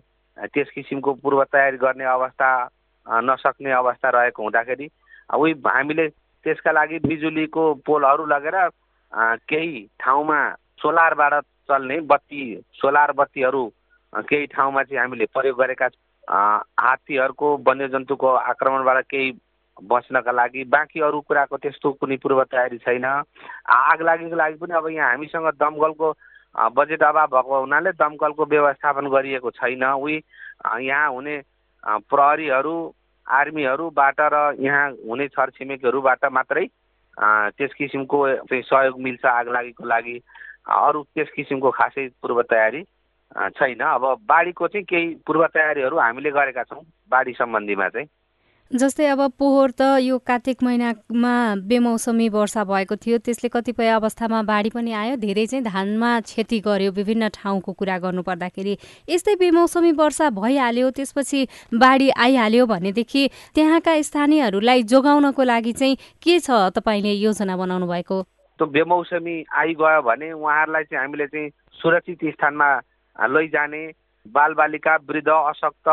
त्यस 0.49 0.69
किसिमको 0.75 1.13
पूर्व 1.21 1.43
तयारी 1.53 1.77
गर्ने 1.77 2.05
अवस्था 2.17 2.49
नसक्ने 3.09 3.71
अवस्था 3.71 4.09
रहेको 4.09 4.43
हुँदाखेरि 4.43 4.89
उही 5.35 5.53
हामीले 5.67 6.07
त्यसका 6.45 6.71
लागि 6.71 6.99
बिजुलीको 6.99 7.73
पोलहरू 7.85 8.25
लगेर 8.25 8.57
केही 9.45 9.79
ठाउँमा 9.99 10.39
सोलरबाट 10.81 11.33
चल्ने 11.69 11.99
बत्ती 12.05 12.41
सोलर 12.73 13.11
बत्तीहरू 13.11 13.65
केही 14.13 14.45
ठाउँमा 14.47 14.83
चाहिँ 14.83 14.99
हामीले 14.99 15.25
प्रयोग 15.33 15.57
गरेका 15.61 15.87
हात्तीहरूको 16.79 17.55
वन्यजन्तुको 17.67 18.27
आक्रमणबाट 18.27 19.05
केही 19.09 19.31
बच्नका 19.77 20.31
लागि 20.31 20.63
बाँकी 20.67 20.99
अरू 21.01 21.19
कुराको 21.21 21.57
त्यस्तो 21.57 21.91
कुनै 21.99 22.17
पूर्व 22.17 22.43
तयारी 22.43 22.77
छैन 22.77 23.05
आग 23.05 24.01
लागेको 24.01 24.35
लागि 24.35 24.57
पनि 24.59 24.73
अब 24.75 24.87
यहाँ 24.89 25.09
हामीसँग 25.09 25.47
दमकलको 25.55 26.13
बजेट 26.75 27.03
अभाव 27.03 27.27
भएको 27.27 27.59
हुनाले 27.59 27.91
दमकलको 27.95 28.45
व्यवस्थापन 28.45 29.07
गरिएको 29.07 29.49
छैन। 29.51 29.83
उही 29.83 30.15
यहाँ 30.81 31.09
हुने 31.09 31.41
प्रहरीहरू 31.83 32.75
आर्मीहरूबाट 33.29 34.19
र 34.33 34.35
यहाँ 34.59 34.89
हुने 35.07 35.27
छरछिमेकीहरूबाट 35.27 36.25
मात्रै 36.31 36.65
त्यस 37.57 37.73
किसिमको 37.77 38.17
चाहिँ 38.49 38.63
सहयोग 38.63 39.01
मिल्छ 39.01 39.25
आगलागीको 39.25 39.85
लागि। 39.85 40.15
अरू 40.69 41.03
त्यस 41.15 41.29
किसिमको 41.35 41.69
खासै 41.71 42.07
पूर्व 42.21 42.41
तयारी 42.41 42.83
छैन। 43.57 43.79
अब 43.79 44.05
बाढीको 44.25 44.67
चाहिँ 44.67 44.85
केही 44.85 45.07
पूर्व 45.27 45.45
तयारीहरू 45.53 45.97
हामीले 45.97 46.31
गरेका 46.31 46.63
छौँ 46.63 46.83
बाढी 47.11 47.33
सम्बन्धीमा 47.33 47.87
चाहिँ। 47.89 48.07
जस्तै 48.71 49.05
अब 49.09 49.21
पोहोर 49.33 49.71
त 49.71 49.81
यो 49.97 50.17
कार्तिक 50.21 50.61
महिनामा 50.63 51.33
बेमौसमी 51.65 52.27
वर्षा 52.29 52.63
भएको 52.63 52.95
थियो 53.01 53.17
त्यसले 53.17 53.49
कतिपय 53.49 53.87
अवस्थामा 53.89 54.41
बाढी 54.45 54.69
पनि 54.69 54.91
आयो। 54.93 55.15
धेरै 55.17 55.45
चाहिँ 55.45 55.63
धानमा 55.65 56.11
क्षति 56.21 56.59
गर्यो 56.61 56.91
विभिन्न 56.93 57.29
ठाउँको 57.33 57.73
कुरा 57.73 57.97
गर्नुपर्दाखेरि। 57.97 58.77
यस्तै 59.09 59.35
बेमौसमी 59.41 59.91
वर्षा 59.97 60.29
भइहाल्यो 60.37 60.89
त्यसपछि 60.93 61.41
बाढी 61.73 62.09
आइहाल्यो 62.13 62.65
भनेदेखि 62.69 63.23
त्यहाँका 63.57 64.01
स्थानीयहरूलाई 64.05 64.83
जोगाउनको 64.85 65.43
लागि 65.43 65.73
चाहिँ 65.73 65.97
के 66.21 66.39
छ 66.39 66.69
तपाईँले 66.77 67.13
योजना 67.25 67.57
बनाउनु 67.57 67.87
भएको? 67.89 68.21
त्यो 68.59 68.65
बेमौसमी 68.69 69.35
आइगयो 69.49 70.01
भने 70.05 70.31
उहाँहरूलाई 70.37 70.83
चाहिँ 70.83 71.01
हामीले 71.01 71.27
चाहिँ 71.33 71.49
सुरक्षित 71.73 72.21
स्थानमा 72.37 72.69
लैजाने 73.17 73.83
बालबालिका 74.29 74.95
वृद्ध 75.09 75.29
अशक्त 75.29 75.89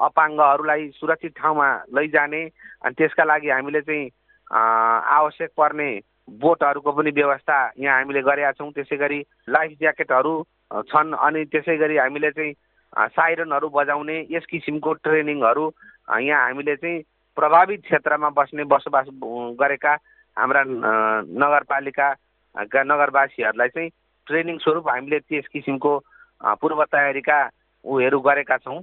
अपाङ्गहरूलाई 0.00 0.88
सुरक्षित 0.96 1.32
ठाउँमा 1.36 1.68
लैजाने 1.96 2.42
अनि 2.84 2.94
त्यसका 2.98 3.24
लागि 3.24 3.48
हामीले 3.50 3.80
चाहिँ 3.80 4.10
आवश्यक 4.50 5.50
पर्ने 5.56 5.90
बोटहरूको 6.42 6.92
पनि 6.92 7.10
व्यवस्था 7.10 7.58
यहाँ 7.78 7.96
हामीले 7.98 8.22
गरेका 8.22 8.52
छौँ। 8.58 8.70
त्यसै 8.72 8.96
गरी 8.96 9.20
लाइफ 9.48 9.70
ज्याकेटहरू 9.78 10.34
छन् 10.88 11.14
अनि 11.18 11.44
त्यसै 11.52 11.76
गरी 11.76 11.96
हामीले 11.98 12.30
चाहिँ 12.30 12.54
साइरनहरू 13.10 13.68
बजाउने 13.68 14.18
यस 14.30 14.44
किसिमको 14.50 14.92
ट्रेनिङहरू 15.04 15.64
यहाँ 16.20 16.44
हामीले 16.44 16.76
चाहिँ 16.76 17.02
प्रभावित 17.36 17.80
क्षेत्रमा 17.82 18.28
बस्ने 18.38 18.64
बसोबास 18.66 19.06
गरेका 19.60 19.94
हाम्रा 20.36 20.62
नगरपालिकाका 21.42 22.82
नगरवासीहरूलाई 22.82 23.68
चाहिँ 23.68 23.90
ट्रेनिङ 24.26 24.58
स्वरूप 24.58 24.88
हामीले 24.88 25.18
त्यस 25.20 25.46
किसिमको 25.52 25.92
पूर्व 26.60 26.84
तयारीका 26.84 27.38
उहरू 27.84 28.20
गरेका 28.20 28.56
छौँ। 28.58 28.80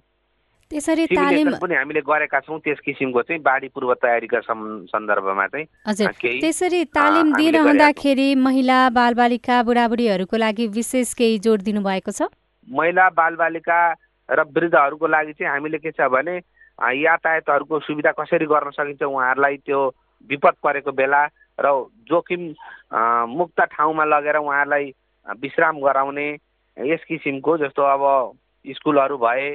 त्यसरी 0.72 1.06
तालिम 1.08 1.50
पनि 1.64 1.76
हामीले 1.76 2.02
गरेका 2.04 2.40
छौँ 2.44 2.60
त्यस 2.60 2.80
किसिमको 2.86 3.22
चाहिँ 3.22 3.42
बाढी 3.42 3.68
पूर्व 3.72 3.94
तयारीका 4.04 4.40
सन्दर्भमा 4.92 5.46
चाहिँ 5.48 5.66
हजुर। 5.88 6.12
त्यसरी 6.44 6.84
तालिम 6.92 7.34
दिइरहँदाखेरि 7.36 8.28
महिला 8.36 8.80
बालबालिका 8.92 9.62
बुढाबुढीहरूको 9.64 10.38
लागि 10.38 10.68
विशेष 10.76 11.14
केही 11.16 11.38
जोड 11.40 11.62
दिनु 11.64 11.82
भएको 11.82 12.12
छ? 12.12 12.28
महिला 12.68 13.10
बालबालिका 13.16 13.80
र 14.30 14.44
वृद्धहरूको 14.44 15.08
लागि 15.08 15.34
चाहिँ 15.34 15.52
हामीले 15.52 15.78
के 15.80 15.92
छ 15.92 16.12
भने 16.12 16.36
यातायातहरूको 17.00 17.80
सुविधा 17.80 18.12
कसरी 18.20 18.46
गर्न 18.46 18.70
सकिन्छ 18.76 19.04
उहाँहरूलाई 19.04 19.58
त्यो 19.64 19.80
विपद 20.30 20.56
परेको 20.64 20.92
बेला 20.92 21.22
र 21.60 21.72
जोखिम 22.06 22.44
मुक्त 23.34 23.62
ठाउँमा 23.72 24.06
लगेर 24.06 24.36
उहाँहरूलाई 24.38 24.86
विश्राम 25.40 25.80
गराउने 25.80 26.28
यस 26.78 27.08
किसिमको 27.08 27.58
जस्तो 27.58 27.82
अब 27.88 28.04
स्कुलहरू 28.76 29.18
भए 29.18 29.48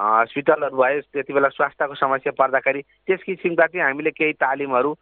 हस्पिटलहरू 0.00 0.76
भयो 0.76 1.00
त्यति 1.12 1.32
बेला 1.32 1.48
स्वास्थ्यको 1.48 1.94
समस्या 1.94 2.32
पर्दाखेरि 2.38 2.82
त्यस 3.06 3.22
किसिमका 3.26 3.66
चाहिँ 3.66 3.84
हामीले 3.86 4.10
केही 4.10 4.32
तालिमहरू 4.40 4.92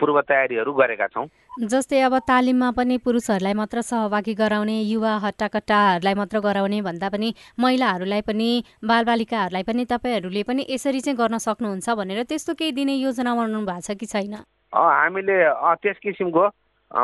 पूर्व 0.00 0.20
तयारीहरू 0.20 0.72
गरेका 0.72 1.06
छौँ। 1.06 1.26
जस्तै 1.68 2.00
अब 2.00 2.14
तालिममा 2.28 2.70
पनि 2.78 2.96
पुरुषहरूलाई 3.04 3.54
मात्र 3.54 3.80
सहभागी 3.82 4.34
गराउने 4.34 4.76
युवा 4.80 5.12
हट्टाकट्टाहरूलाई 5.24 6.14
मात्र 6.14 6.40
गराउने 6.40 6.80
भन्दा 6.82 7.08
पनि 7.08 7.34
महिलाहरूलाई 7.60 8.22
पनि 8.22 8.48
बालबालिकाहरूलाई 8.84 9.62
पनि 9.62 9.84
तपाईँहरूले 9.92 10.42
पनि 10.48 10.66
यसरी 10.70 11.00
चाहिँ 11.00 11.18
गर्न 11.18 11.38
सक्नुहुन्छ 11.38 11.90
भनेर 12.00 12.22
त्यस्तो 12.24 12.54
केही 12.54 12.72
दिने 12.72 12.94
योजना 12.94 13.34
बनाउनु 13.34 13.66
भएको 13.66 13.80
छ 13.82 13.98
कि 13.98 14.06
छैन? 14.06 14.34
हामीले 14.72 15.36
त्यस 15.82 15.98
किसिमको 16.02 16.48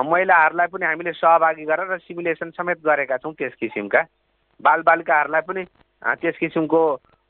महिलाहरूलाई 0.07 0.67
पनि 0.73 0.87
हामीले 0.87 1.13
सहभागी 1.19 1.65
गरेर 1.67 1.99
सिमुलेसन 2.07 2.51
समेत 2.57 2.79
गरेका 2.87 3.17
छौँ 3.19 3.35
त्यस 3.35 3.55
किसिमका। 3.61 4.03
बालबालिकाहरूलाई 4.61 5.43
पनि 5.43 5.65
त्यस 6.17 6.37
किसिमको 6.41 6.83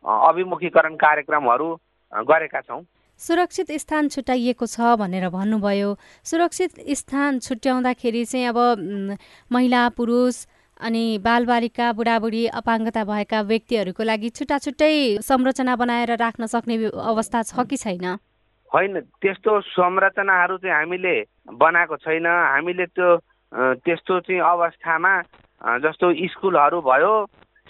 अभिमुखीकरण 0.05 0.95
कार्यक्रमहरू 0.97 1.69
गरेका 2.13 2.61
छौँ। 2.61 2.83
सुरक्षित 3.21 3.71
स्थान 3.79 4.09
छुट्याइएको 4.09 4.67
छ 4.67 4.97
भनेर 4.97 5.29
भन्नुभयो। 5.29 5.89
सुरक्षित 6.25 6.81
स्थान 6.97 7.39
छुट्याउँदाखेरि 7.39 8.25
चाहिँ 8.25 8.47
अब 8.49 8.59
महिला 9.51 9.89
पुरुष 9.93 10.47
अनि 10.81 11.05
बालबालिका 11.21 11.93
बुढाबुढी 11.93 12.47
अपाङ्गता 12.57 13.05
भएका 13.05 13.41
व्यक्तिहरूको 13.45 14.03
लागि 14.03 14.29
छुट्टा 14.31 14.59
छुट्टै 14.59 15.21
संरचना 15.21 15.77
बनाएर 15.77 16.17
राख्न 16.17 16.47
सक्ने 16.49 16.77
अवस्था 16.89 17.43
छ 17.43 17.67
कि 17.69 17.77
छैन? 17.77 18.17
होइन 18.73 19.01
त्यस्तो 19.21 19.61
संरचनाहरू 19.69 20.57
चाहिँ 20.57 20.77
हामीले 20.77 21.15
बनाएको 21.61 21.97
छैन। 22.01 22.27
हामीले 22.27 22.87
त्यो 22.89 23.09
त्यस्तो 23.53 24.21
चाहिँ 24.25 24.41
अवस्थामा 24.41 25.13
जस्तो 25.85 26.07
स्कुलहरू 26.33 26.81
भयो 26.81 27.13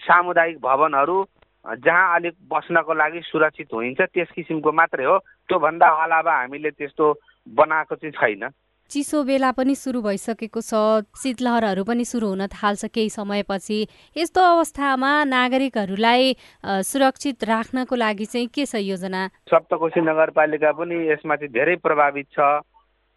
सामुदायिक 0.01 0.59
भवनहरू 0.63 1.17
जहाँ 1.65 2.15
अलिक 2.17 2.35
बस्नको 2.49 2.93
लागि 2.95 3.21
सुरक्षित 3.27 3.73
हुन्छ 3.73 4.01
त्यस 4.01 4.29
किसिमको 4.37 4.73
मात्रै 4.73 5.05
हो। 5.05 5.19
त्योभन्दा 5.49 5.89
अलावा 6.05 6.35
हामीले 6.41 6.71
त्यस्तो 6.71 7.07
बनाएको 7.47 7.95
चाहिँ 7.95 8.13
छैन। 8.17 8.49
चिसो 8.91 9.23
बेला 9.23 9.51
पनि 9.55 9.75
सुरु 9.75 10.01
भइसकेको 10.03 10.61
छ। 10.61 10.75
शीतलहरहरू 11.15 11.85
पनि 11.85 12.05
सुरु 12.05 12.27
हुन 12.27 12.47
थाल्छ 12.51 12.91
केही 12.91 13.11
समयपछि। 13.11 13.79
यस्तो 14.17 14.41
अवस्थामा 14.41 15.11
नागरिकहरूलाई 15.31 16.35
सुरक्षित 16.65 17.45
राख्नको 17.45 17.95
लागि 17.97 18.25
चाहिँ 18.25 18.49
के 18.51 18.67
छ 18.67 18.83
योजना? 18.83 19.29
सप्तकोशी 19.47 20.01
नगरपालिका 20.01 20.73
पनि 20.75 20.97
यसमा 21.07 21.37
चाहिँ 21.37 21.53
धेरै 21.55 21.77
प्रभावित 21.87 22.27
छ। 22.35 22.41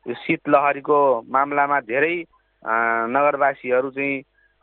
यो 0.06 0.14
शीतलहरीको 0.14 1.00
मामलामा 1.32 1.80
धेरै 1.90 2.16
नगरवासीहरू 3.10 3.90
चाहिँ 3.98 4.22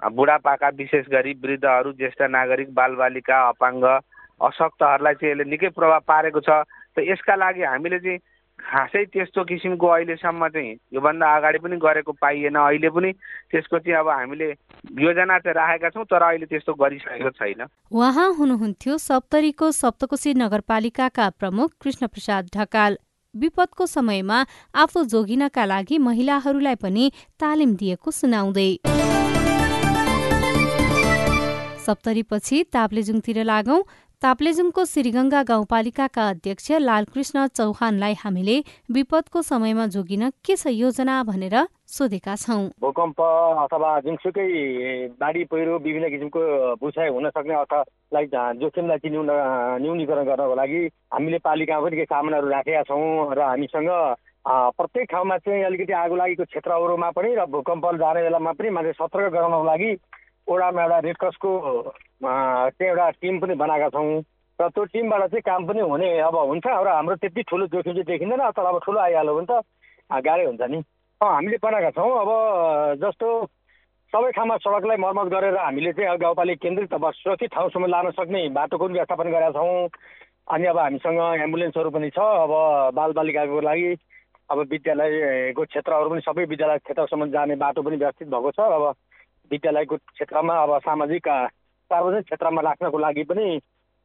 बुढापाका 0.08 0.68
विशेष 0.76 1.06
गरी 1.12 1.32
वृद्धहरू 1.42 1.92
ज्येष्ठ 1.92 2.22
नागरिक 2.30 2.74
बालबालिका 2.74 3.36
अपाङ्ग 3.48 3.84
अशक्तहरूलाई 3.84 5.14
चाहिँ 5.14 5.32
यसले 5.32 5.44
निकै 5.50 5.68
प्रभाव 5.76 6.00
पारेको 6.08 6.40
छ। 6.40 6.64
त 6.96 7.04
यसका 7.04 7.34
लागि 7.36 7.62
हामीले 7.62 7.98
चाहिँ 8.00 8.18
खासै 8.58 9.04
त्यस्तो 9.12 9.44
किसिमको 9.44 9.86
अहिलेसम्म 9.86 10.48
चाहिँ 10.48 10.72
योभन्दा 10.92 11.26
अगाडि 11.36 11.58
पनि 11.58 11.76
गरेको 11.76 12.12
पाइएन। 12.20 12.56
अहिले 12.56 12.88
पनि 12.88 13.12
त्यसको 13.52 13.78
चाहिँ 13.78 13.98
अब 14.00 14.08
हामीले 14.08 14.48
योजना 15.00 15.38
चाहिँ 15.38 15.54
राखेका 15.54 15.88
छौँ 15.90 16.04
तर 16.04 16.22
अहिले 16.22 16.46
त्यस्तो 16.46 16.72
गरिसकेको 16.74 17.30
छैन। 17.36 17.60
उहाँ 17.92 18.28
हुनुहुन्थ्यो 18.38 18.96
सप्तरीको 18.98 19.70
सप्तकोशी 19.72 20.34
नगरपालिकाका 20.34 21.28
प्रमुख 21.40 21.70
कृष्ण 21.80 22.06
प्रसाद 22.08 22.50
ढकाल। 22.56 22.98
विपदको 23.34 23.86
समयमा 23.86 24.38
आफू 24.74 25.04
जोगिनका 25.06 25.64
लागि 25.64 25.98
महिलाहरूलाई 25.98 26.74
पनि 26.82 27.10
तालिम 27.40 27.74
दिएको 27.76 28.10
सुनाउँदै। 28.10 28.70
सप्तरीपछि 31.90 32.62
ताप्लेजुङतिर 32.72 33.44
लागौं। 33.46 33.82
ताप्लेजुङको 34.22 34.82
श्रीगङ्गा 34.84 35.40
गाउँपालिकाका 35.42 36.24
अध्यक्ष 36.28 36.66
लालकृष्ण 36.80 37.46
चौहानलाई 37.50 38.14
हामीले 38.18 38.56
विपदको 38.92 39.42
समयमा 39.42 39.86
जोगिन 39.94 40.28
के 40.44 40.56
छ 40.56 40.72
योजना 40.72 41.14
भनेर 41.24 41.56
सोधेका 41.88 42.34
छौँ। 42.36 42.58
भूकम्प 42.84 43.20
अथवा 43.64 43.90
जुनसुकै 44.00 44.46
बाढी 45.16 45.44
पहिरो 45.48 45.78
विभिन्न 45.80 46.10
किसिमको 46.10 46.40
भूक्षय 46.76 47.08
हुन 47.08 47.28
सक्ने 47.32 47.54
अर्थलाई 47.54 48.26
जोखिमलाई 48.60 48.98
चाहिँ 48.98 49.12
न्यून 49.16 49.30
न्यूनीकरण 49.82 50.24
गर्नको 50.28 50.54
लागि 50.54 50.82
हामीले 51.16 51.38
पालिकामा 51.40 51.88
पनि 51.88 51.96
केही 51.96 52.12
सामानहरू 52.12 52.48
राखेका 52.50 52.82
छौँ 52.92 53.34
र 53.34 53.40
हामीसँग 53.40 53.90
प्रत्येक 54.76 55.10
ठाउँमा 55.10 55.36
चाहिँ 55.48 55.64
अलिकति 55.64 55.92
आगो 55.96 56.16
लागेको 56.16 56.44
क्षेत्रहरूमा 56.44 57.10
पनि 57.16 57.34
र 57.40 57.46
भूकम्प 57.56 57.84
जाने 58.04 58.20
बेलामा 58.22 58.52
पनि 58.52 58.70
मान्छे 58.76 58.92
सतर्क 59.00 59.32
गराउनको 59.32 59.64
लागि 59.64 59.92
ओडामा 60.50 60.82
एउटा 60.82 60.98
रेडक्रसको 60.98 61.50
चाहिँ 62.22 62.88
एउटा 62.90 63.10
टिम 63.22 63.38
पनि 63.40 63.54
बनाएका 63.54 63.88
छौँ। 63.94 64.20
र 64.58 64.68
त्यो 64.68 64.84
टिमबाट 64.92 65.22
चाहिँ 65.30 65.42
काम 65.46 65.66
पनि 65.66 65.80
हुने 65.80 66.08
अब 66.20 66.36
हुन्छ 66.36 66.66
र 66.66 66.88
हाम्रो 66.88 67.16
त्यति 67.22 67.42
ठुलो 67.48 67.66
जोखिम 67.72 67.92
चाहिँ 67.92 68.04
देखिँदैन। 68.04 68.50
तर 68.50 68.66
अब 68.66 68.78
ठुलो 68.84 68.98
आइहाल्यो 69.00 69.34
भने 69.34 69.46
त 69.46 69.62
गाह्रै 70.10 70.44
हुन्छ 70.44 70.62
नि। 70.68 70.78
हामीले 71.20 71.56
बनाएका 71.62 71.90
छौँ। 71.96 72.12
अब 72.20 72.30
जस्तो 73.00 73.28
सबै 74.12 74.30
ठाउँमा 74.36 74.56
सडकलाई 74.58 74.96
मर्मत 74.98 75.26
गरेर 75.32 75.56
हामीले 75.56 75.92
चाहिँ 75.94 76.18
गाउँपालिका 76.18 76.62
केन्द्रित 76.66 76.94
अब 76.94 77.04
सुरक्षित 77.14 77.50
ठाउँसम्म 77.54 77.86
लान 77.86 78.10
सक्ने 78.10 78.48
बाटोको 78.50 78.84
पनि 78.84 78.94
व्यवस्थापन 78.94 79.30
गरेका 79.30 79.50
छौँ। 79.54 79.88
अनि 80.50 80.66
अब 80.66 80.78
हामीसँग 80.78 81.20
एम्बुलेन्सहरू 81.46 81.90
पनि 81.94 82.10
छ। 82.10 82.18
अब 82.18 82.52
बालबालिकाको 82.98 83.60
लागि 83.60 83.90
अब 84.50 84.58
विद्यालयको 84.66 85.62
क्षेत्रहरू 85.62 86.10
पनि 86.10 86.20
सबै 86.26 86.44
विद्यालय 86.50 86.78
क्षेत्रसम्म 86.82 87.30
जाने 87.30 87.54
बाटो 87.56 87.82
पनि 87.86 87.96
व्यवस्थित 87.96 88.28
भएको 88.28 88.50
छ। 88.50 88.60
अब 88.60 88.84
विद्यालयको 89.50 89.96
क्षेत्रमा 89.96 90.54
अब 90.62 90.78
सामाजिक 90.86 91.28
सार्वजनिक 91.90 92.24
क्षेत्रमा 92.24 92.60
राख्नको 92.62 92.98
लागि 92.98 93.24
पनि 93.30 93.46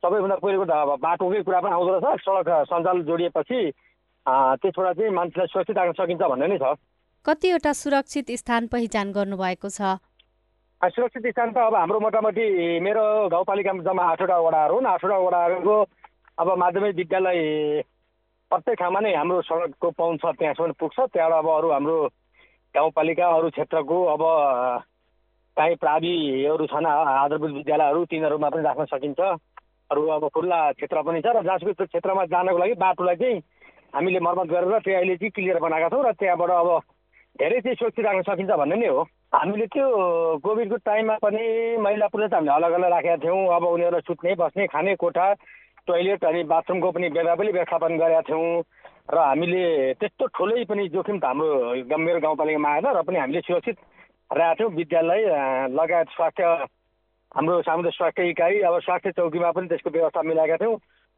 सबैभन्दा 0.04 0.36
पहिलो 0.42 0.66
त 0.66 0.72
अब 0.72 0.90
बाटोकै 1.02 1.42
कुरा 1.44 1.60
पनि 1.62 1.74
आउँदो 1.74 1.92
रहेछ। 1.98 2.20
सडक 2.26 2.50
सञ्जाल 2.70 3.02
जोडिएपछि 3.06 3.60
त्यसबाट 4.26 4.96
चाहिँ 4.98 5.12
मान्छेलाई 5.14 5.48
सुरक्षित 5.48 5.78
राख्न 5.78 5.94
सकिन्छ 5.94 6.22
भन्ने 6.22 6.48
नै 6.48 6.58
छ। 6.58 6.74
कतिवटा 7.26 7.72
सुरक्षित 7.74 8.32
स्थान 8.42 8.68
पहिचान 8.74 9.12
गर्नुभएको 9.12 9.70
छ? 9.70 9.82
सुरक्षित 10.82 11.26
स्थान 11.34 11.50
त 11.54 11.58
अब 11.58 11.76
हाम्रो 11.76 12.00
मोटामोटी 12.00 12.46
मेरो 12.86 13.06
गाउँपालिकामा 13.34 13.84
जम्मा 13.84 14.04
आठवटा 14.14 14.38
वडाहरू 14.38 14.76
हुन्। 14.76 14.86
आठवटा 14.86 15.18
वडाहरूको 15.18 15.76
अब 16.38 16.48
माध्यमिक 16.58 16.96
विद्यालय 16.96 17.40
प्रत्येक 18.52 18.78
ठाउँमा 18.78 19.00
नै 19.00 19.14
हाम्रो 19.16 19.42
सडकको 19.42 19.90
पहुँच 19.90 20.20
छ 20.22 20.26
त्यहाँसम्म 20.38 20.78
पुग्छ। 20.78 20.98
त्यहाँबाट 21.10 21.40
अब 21.42 21.50
अरू 21.50 21.70
हाम्रो 21.72 21.98
गाउँपालिका 22.76 23.26
अरू 23.26 23.50
क्षेत्रको 23.56 23.98
अब 24.14 24.22
काहीँ 25.58 25.76
प्राविहरू 25.80 26.66
छन् 26.68 26.86
आधारभूत 26.86 27.52
विद्यालयहरू 27.52 28.06
तिनीहरूमा 28.12 28.50
पनि 28.50 28.64
राख्न 28.64 28.86
सकिन्छ। 28.86 29.20
अरू 29.90 30.02
अब 30.12 30.24
खुल्ला 30.36 30.60
क्षेत्र 30.76 31.02
पनि 31.02 31.22
छ 31.22 31.28
र 31.32 31.42
जहाँसुकै 31.48 31.86
क्षेत्रमा 31.86 32.26
जानको 32.28 32.58
लागि 32.58 32.74
बाटोलाई 32.76 33.16
चाहिँ 33.16 33.40
हामीले 33.96 34.20
मर्मत 34.20 34.48
गरेर 34.52 34.80
त्यो 34.84 34.96
अहिले 34.98 35.16
चाहिँ 35.16 35.32
क्लियर 35.32 35.60
बनाएका 35.64 35.90
छौँ 35.90 36.04
र 36.04 36.12
त्यहाँबाट 36.20 36.52
अब 36.52 36.70
धेरै 37.40 37.60
चाहिँ 37.62 37.76
सुरक्षित 37.76 38.06
राख्न 38.06 38.22
सकिन्छ 38.28 38.52
भन्ने 38.52 38.76
नै 38.76 38.88
हो। 38.88 39.02
हामीले 39.32 39.66
त्यो 39.72 39.88
कोभिडको 40.44 40.78
टाइममा 40.84 41.16
पनि 41.24 41.44
महिला 41.80 42.08
पुरुष 42.12 42.34
हामीले 42.34 42.52
अलग 42.52 42.72
अलग 42.76 42.92
राखेका 42.92 43.18
थियौँ। 43.24 43.40
अब 43.56 43.64
उनीहरूलाई 43.64 44.08
सुत्ने 44.08 44.36
बस्ने 44.36 44.68
खाने 44.68 44.96
कोठा 45.00 45.26
टोइलेट 45.88 46.26
अनि 46.26 46.44
बाथरुमको 46.52 46.92
पनि 46.92 47.08
पनि 47.10 47.52
व्यवस्थापन 47.52 47.98
गरेका 47.98 48.22
थियौँ। 48.28 48.64
र 49.06 49.18
हामीले 49.22 49.64
त्यस्तो 50.02 50.26
ठुलै 50.36 50.64
पनि 50.66 50.84
जोखिम 50.90 51.18
त 51.20 51.26
हाम्रो 51.26 51.98
मेरो 51.98 52.20
गाउँपालिकामा 52.20 52.70
आएन 52.74 52.88
र 52.90 53.02
पनि 53.06 53.18
हामीले 53.20 53.42
सुरक्षित 53.46 53.78
थियौँ 54.32 54.72
विद्यालय 54.72 55.22
लगायत 55.72 56.08
स्वास्थ्य 56.16 56.44
हाम्रो 57.36 57.62
सामुदायिक 57.62 57.96
स्वास्थ्य 57.96 58.30
इकाइ 58.30 58.60
अब 58.62 58.80
स्वास्थ्य 58.82 59.12
चौकीमा 59.12 59.52
पनि 59.52 59.68
त्यसको 59.68 59.90
व्यवस्था 59.90 60.22
मिलाएका 60.22 60.58
थियौँ। 60.58 60.78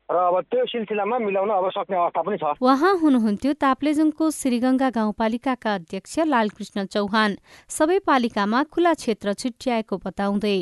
र 0.10 0.16
अब 0.16 0.36
त्यो 0.48 0.66
सिलसिलामा 0.66 1.18
मिलाउन 1.20 1.50
अब 1.52 1.70
सक्ने 1.72 1.98
अवस्था 1.98 2.22
पनि 2.24 2.38
छ। 2.40 2.56
उहाँ 2.64 2.94
हुनुहुन्थ्यो 3.04 3.54
ताप्लेजुङको 3.54 4.26
श्रीगङ्गा 4.32 4.90
गाउँपालिकाका 4.90 5.74
अध्यक्ष 5.76 6.20
लालकृष्ण 6.32 6.86
चौहान। 6.86 7.38
सबै 7.70 8.00
पालिकामा 8.08 8.64
खुला 8.72 8.94
क्षेत्र 8.94 9.34
छुट्याएको 9.34 9.96
बताउँदै। 10.06 10.58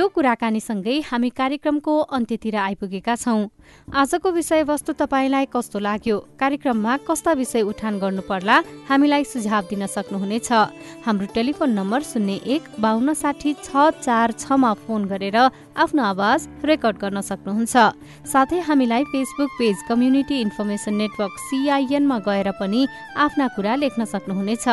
यो 0.00 0.06
कुराकानीसँगै 0.16 0.96
हामी 1.04 1.28
कार्यक्रमको 1.36 1.94
अन्त्यतिर 2.16 2.56
आइपुगेका 2.56 3.14
छौं। 3.20 3.40
आजको 3.92 4.28
विषयवस्तु 4.32 4.92
तपाईँलाई 4.96 5.46
कस्तो 5.52 5.78
लाग्यो? 5.78 6.16
कार्यक्रममा 6.40 6.96
कस्ता 7.04 7.32
विषय 7.36 7.62
उठान 7.68 7.98
गर्नुपर्ला? 8.00 8.56
हामीलाई 8.88 9.24
सुझाव 9.28 9.62
दिन 9.68 9.84
सक्नुहुनेछ। 9.86 10.48
हाम्रो 11.04 11.26
टेलिफोन 11.36 11.70
नम्बर 11.76 12.00
शून्य 12.02 12.40
एक 12.48 12.62
बान्न 12.80 13.12
साठी 13.12 13.52
छ 13.60 13.92
चार 14.00 14.32
छमा 14.40 14.72
फोन 14.80 15.04
गरेर 15.04 15.36
आफ्नो 15.76 16.02
आवाज 16.02 16.40
रेकर्ड 16.64 16.96
गर्न 16.98 17.20
सक्नुहुन्छ। 17.20 17.74
साथै 18.26 18.58
हामीलाई 18.60 19.04
Facebook 19.04 19.50
page 19.58 19.76
community 19.88 20.40
information 20.40 20.94
network 20.94 21.34
सिआइएनमा 21.38 22.18
गएर 22.18 22.50
पनि 22.60 22.86
आफ्ना 23.16 23.46
कुरा 23.56 23.74
लेख्न 23.76 24.04
सक्नुहुनेछ। 24.04 24.68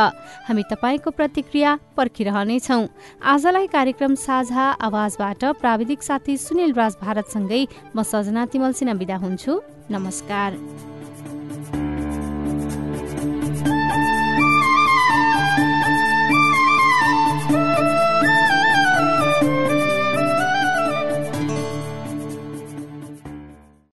हामी 0.48 0.64
तपाईँको 0.72 1.10
प्रतिक्रिया 1.12 1.72
पर्खिरहनेछौ। 1.98 2.80
आजलाई 3.24 3.68
कार्यक्रम 3.68 4.16
साझा 4.16 4.66
आवाजबाट 4.82 5.42
प्राविधिक 5.62 6.04
साथी 6.04 6.38
सुनिल 6.38 6.74
राज 6.74 6.94
भारतसँगै 7.02 7.62
म 7.96 8.04
सजना 8.04 8.46
तिमल 8.52 8.72
सिन्हा 8.74 8.96
बिदा 8.96 9.18
हुन्छु। 9.18 9.62
नमस्कार। 9.92 10.97